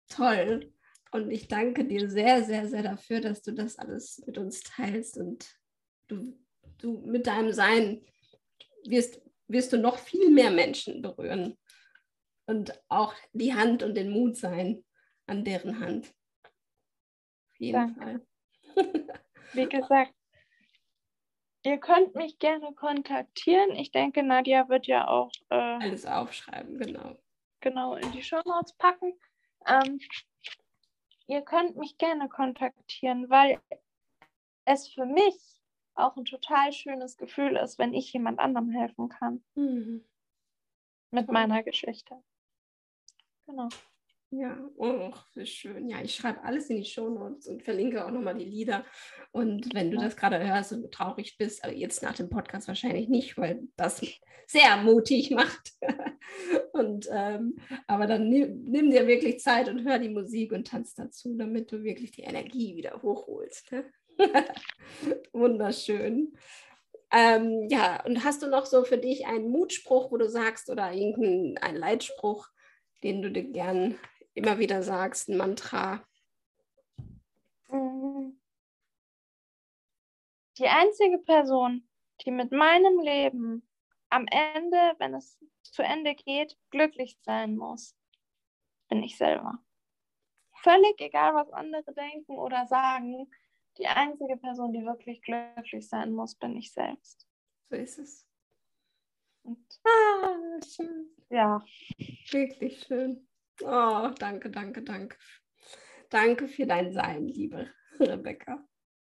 toll. 0.08 0.72
Und 1.12 1.30
ich 1.30 1.48
danke 1.48 1.84
dir 1.84 2.08
sehr, 2.08 2.44
sehr, 2.44 2.68
sehr 2.68 2.82
dafür, 2.82 3.20
dass 3.20 3.42
du 3.42 3.52
das 3.52 3.78
alles 3.78 4.22
mit 4.26 4.38
uns 4.38 4.62
teilst 4.62 5.18
und 5.18 5.48
du, 6.06 6.38
du 6.78 7.00
mit 7.04 7.26
deinem 7.26 7.52
Sein 7.52 8.04
wirst, 8.84 9.20
wirst 9.48 9.72
du 9.72 9.78
noch 9.78 9.98
viel 9.98 10.30
mehr 10.30 10.50
Menschen 10.50 11.02
berühren 11.02 11.58
und 12.46 12.80
auch 12.88 13.14
die 13.32 13.54
Hand 13.54 13.82
und 13.82 13.96
den 13.96 14.10
Mut 14.10 14.36
sein 14.36 14.84
an 15.26 15.44
deren 15.44 15.80
Hand. 15.80 16.06
Auf 17.48 17.58
jeden 17.58 17.72
Danke. 17.72 18.00
Fall. 18.00 18.26
Wie 19.52 19.68
gesagt, 19.68 20.14
ihr 21.64 21.78
könnt 21.78 22.14
mich 22.14 22.38
gerne 22.38 22.72
kontaktieren. 22.74 23.74
Ich 23.76 23.90
denke, 23.90 24.22
Nadja 24.22 24.68
wird 24.68 24.86
ja 24.86 25.08
auch 25.08 25.30
äh, 25.50 25.54
alles 25.54 26.06
aufschreiben, 26.06 26.78
genau. 26.78 27.16
Genau, 27.60 27.94
in 27.94 28.10
die 28.12 28.22
Show 28.22 28.40
Notes 28.44 28.72
packen. 28.74 29.12
Ähm, 29.66 30.00
ihr 31.26 31.42
könnt 31.42 31.76
mich 31.76 31.98
gerne 31.98 32.28
kontaktieren, 32.28 33.28
weil 33.28 33.60
es 34.64 34.88
für 34.88 35.04
mich 35.04 35.34
auch 35.94 36.16
ein 36.16 36.24
total 36.24 36.72
schönes 36.72 37.16
Gefühl 37.16 37.56
ist, 37.56 37.78
wenn 37.78 37.92
ich 37.92 38.12
jemand 38.12 38.38
anderem 38.38 38.70
helfen 38.70 39.08
kann. 39.08 39.44
Mhm. 39.54 40.04
Mit 41.10 41.30
meiner 41.30 41.62
Geschichte. 41.62 42.22
Genau. 43.46 43.68
Ja, 44.32 44.56
oh, 44.76 45.12
wie 45.34 45.44
schön. 45.44 45.88
Ja, 45.88 46.00
ich 46.02 46.14
schreibe 46.14 46.44
alles 46.44 46.70
in 46.70 46.76
die 46.76 46.84
Shownotes 46.84 47.48
und 47.48 47.64
verlinke 47.64 48.04
auch 48.04 48.12
nochmal 48.12 48.36
die 48.36 48.44
Lieder. 48.44 48.84
Und 49.32 49.74
wenn 49.74 49.90
du 49.90 49.96
das 49.96 50.16
gerade 50.16 50.38
hörst 50.46 50.72
und 50.72 50.92
traurig 50.92 51.36
bist, 51.36 51.64
also 51.64 51.76
jetzt 51.76 52.02
nach 52.04 52.14
dem 52.14 52.30
Podcast 52.30 52.68
wahrscheinlich 52.68 53.08
nicht, 53.08 53.36
weil 53.36 53.62
das 53.76 54.00
sehr 54.46 54.76
mutig 54.78 55.32
macht. 55.32 55.72
und 56.72 57.08
ähm, 57.10 57.56
aber 57.88 58.06
dann 58.06 58.28
nimm, 58.28 58.62
nimm, 58.62 58.90
dir 58.90 59.08
wirklich 59.08 59.40
Zeit 59.40 59.68
und 59.68 59.84
hör 59.84 59.98
die 59.98 60.08
Musik 60.08 60.52
und 60.52 60.68
tanz 60.68 60.94
dazu, 60.94 61.36
damit 61.36 61.72
du 61.72 61.82
wirklich 61.82 62.12
die 62.12 62.22
Energie 62.22 62.76
wieder 62.76 63.02
hochholst. 63.02 63.72
Ne? 63.72 63.84
Wunderschön. 65.32 66.36
Ähm, 67.12 67.66
ja, 67.68 68.04
und 68.04 68.22
hast 68.22 68.42
du 68.42 68.48
noch 68.48 68.66
so 68.66 68.84
für 68.84 68.98
dich 68.98 69.26
einen 69.26 69.50
Mutspruch, 69.50 70.12
wo 70.12 70.16
du 70.18 70.28
sagst, 70.28 70.70
oder 70.70 70.92
irgendeinen 70.92 71.76
Leitspruch, 71.76 72.48
den 73.02 73.22
du 73.22 73.32
dir 73.32 73.50
gern 73.50 73.96
immer 74.34 74.58
wieder 74.58 74.82
sagst, 74.82 75.28
ein 75.28 75.36
Mantra? 75.36 76.04
Die 80.58 80.68
einzige 80.68 81.18
Person, 81.18 81.88
die 82.24 82.30
mit 82.30 82.52
meinem 82.52 83.00
Leben 83.00 83.66
am 84.10 84.26
Ende, 84.26 84.94
wenn 84.98 85.14
es 85.14 85.38
zu 85.62 85.82
Ende 85.82 86.14
geht, 86.14 86.58
glücklich 86.70 87.16
sein 87.22 87.56
muss, 87.56 87.96
bin 88.88 89.02
ich 89.02 89.16
selber. 89.16 89.58
Völlig 90.62 91.00
egal, 91.00 91.34
was 91.34 91.50
andere 91.52 91.94
denken 91.94 92.36
oder 92.36 92.66
sagen, 92.66 93.30
die 93.78 93.86
einzige 93.86 94.36
Person, 94.36 94.72
die 94.72 94.84
wirklich 94.84 95.22
glücklich 95.22 95.88
sein 95.88 96.12
muss, 96.12 96.34
bin 96.34 96.56
ich 96.56 96.72
selbst. 96.72 97.26
So 97.70 97.76
ist 97.76 97.98
es. 97.98 98.26
Und, 99.42 99.80
ah, 99.84 100.60
schön. 100.66 101.08
Ja. 101.30 101.64
Wirklich 102.30 102.82
schön. 102.82 103.26
Oh, 103.62 104.10
danke, 104.18 104.50
danke, 104.50 104.82
danke. 104.82 105.16
Danke 106.08 106.48
für 106.48 106.66
dein 106.66 106.92
Sein, 106.92 107.26
liebe 107.26 107.70
Rebecca. 107.98 108.64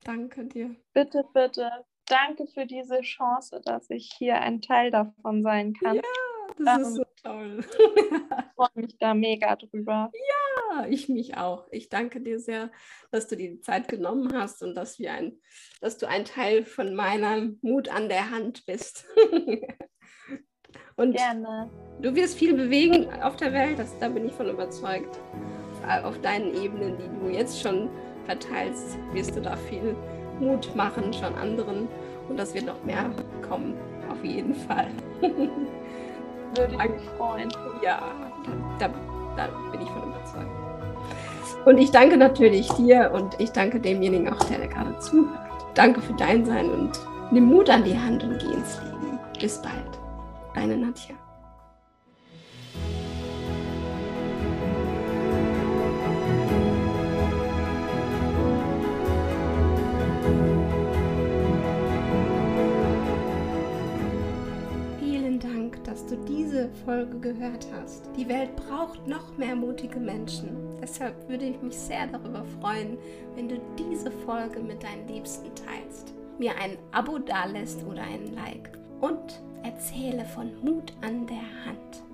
Danke 0.04 0.46
dir. 0.46 0.76
Bitte, 0.94 1.24
bitte. 1.34 1.86
Danke 2.08 2.48
für 2.48 2.66
diese 2.66 3.02
Chance, 3.02 3.62
dass 3.64 3.90
ich 3.90 4.12
hier 4.18 4.42
ein 4.42 4.62
Teil 4.62 4.92
davon 4.92 5.42
sein 5.42 5.74
kann. 5.74 5.96
Ja, 5.96 6.02
das 6.58 6.78
ähm, 6.78 6.84
ist 6.84 6.96
so 6.96 7.06
toll. 7.24 7.60
ich 7.60 8.44
freue 8.56 8.70
mich 8.76 8.98
da 8.98 9.14
mega 9.14 9.56
drüber. 9.56 10.12
Ja, 10.14 10.86
ich 10.88 11.08
mich 11.08 11.38
auch. 11.38 11.68
Ich 11.72 11.90
danke 11.90 12.22
dir 12.22 12.40
sehr, 12.40 12.72
dass 13.12 13.28
du 13.28 13.38
dir 13.38 13.52
die 13.52 13.62
Zeit 13.62 13.88
genommen 13.88 14.34
hast 14.34 14.62
und 14.62 14.76
dass, 14.76 15.00
wir 15.00 15.14
ein, 15.14 15.40
dass 15.80 15.98
du 15.98 16.08
ein 16.08 16.26
Teil 16.26 16.66
von 16.66 16.94
meinem 16.94 17.60
Mut 17.62 17.90
an 17.90 18.10
der 18.10 18.32
Hand 18.32 18.66
bist. 18.66 19.06
Und 20.96 21.16
Gerne. 21.16 21.70
du 22.02 22.16
wirst 22.16 22.38
viel 22.38 22.54
bewegen 22.54 23.08
auf 23.22 23.36
der 23.36 23.52
Welt, 23.54 23.80
das, 23.80 23.98
da 24.00 24.10
bin 24.10 24.26
ich 24.26 24.34
von 24.34 24.50
überzeugt. 24.50 25.20
Auf 26.04 26.20
deinen 26.22 26.54
Ebenen, 26.56 26.98
die 26.98 27.20
du 27.20 27.30
jetzt 27.30 27.62
schon 27.62 27.90
verteilst, 28.26 28.98
wirst 29.12 29.36
du 29.36 29.42
da 29.42 29.56
viel 29.56 29.96
Mut 30.40 30.74
machen, 30.76 31.12
schon 31.12 31.36
anderen. 31.36 31.88
Und 32.30 32.40
das 32.40 32.54
wird 32.54 32.66
noch 32.66 32.82
mehr 32.84 33.12
kommen, 33.48 33.76
auf 34.10 34.24
jeden 34.24 34.56
Fall. 34.56 34.88
Würde 35.22 36.72
ich 36.72 36.90
mich 36.90 37.10
freuen. 37.18 37.50
Ja, 37.84 38.02
da, 38.80 38.90
da 39.36 39.48
bin 39.72 39.82
ich 39.82 39.90
von 39.90 40.04
überzeugt. 40.04 40.52
Und 41.66 41.78
ich 41.80 41.92
danke 41.92 42.16
natürlich 42.16 42.70
dir 42.74 43.12
und 43.14 43.40
ich 43.40 43.52
danke 43.52 43.80
demjenigen 43.80 44.32
auch, 44.32 44.44
der 44.46 44.68
gerade 44.68 44.98
zuhört. 45.00 45.40
Danke 45.74 46.02
für 46.02 46.14
dein 46.14 46.46
Sein 46.46 46.70
und 46.70 46.92
nimm 47.32 47.46
Mut 47.46 47.70
an 47.70 47.84
die 47.84 47.98
Hand 47.98 48.24
und 48.24 48.38
geh 48.40 48.54
ins 48.54 48.80
Leben. 48.84 49.20
Bis 49.40 49.62
bald 49.62 50.03
deine 50.54 50.78
Nadja. 50.78 51.16
Vielen 65.00 65.40
Dank, 65.40 65.84
dass 65.84 66.06
du 66.06 66.16
diese 66.28 66.70
Folge 66.86 67.20
gehört 67.20 67.68
hast. 67.76 68.10
Die 68.18 68.28
Welt 68.28 68.56
braucht 68.56 69.08
noch 69.08 69.38
mehr 69.38 69.56
mutige 69.56 70.00
Menschen. 70.00 70.50
Deshalb 70.82 71.30
würde 71.30 71.46
ich 71.46 71.62
mich 71.62 71.78
sehr 71.78 72.08
darüber 72.08 72.44
freuen, 72.60 72.98
wenn 73.36 73.50
du 73.50 73.60
diese 73.78 74.12
Folge 74.12 74.60
mit 74.60 74.84
deinen 74.84 75.08
Liebsten 75.08 75.50
teilst, 75.56 76.14
mir 76.40 76.56
ein 76.58 76.78
Abo 76.92 77.20
dalässt 77.20 77.84
oder 77.86 78.02
einen 78.02 78.34
Like. 78.36 78.78
Und 79.00 79.42
erzähle 79.64 80.26
von 80.26 80.52
Mut 80.64 80.94
an 81.02 81.26
der 81.28 81.66
Hand. 81.66 82.13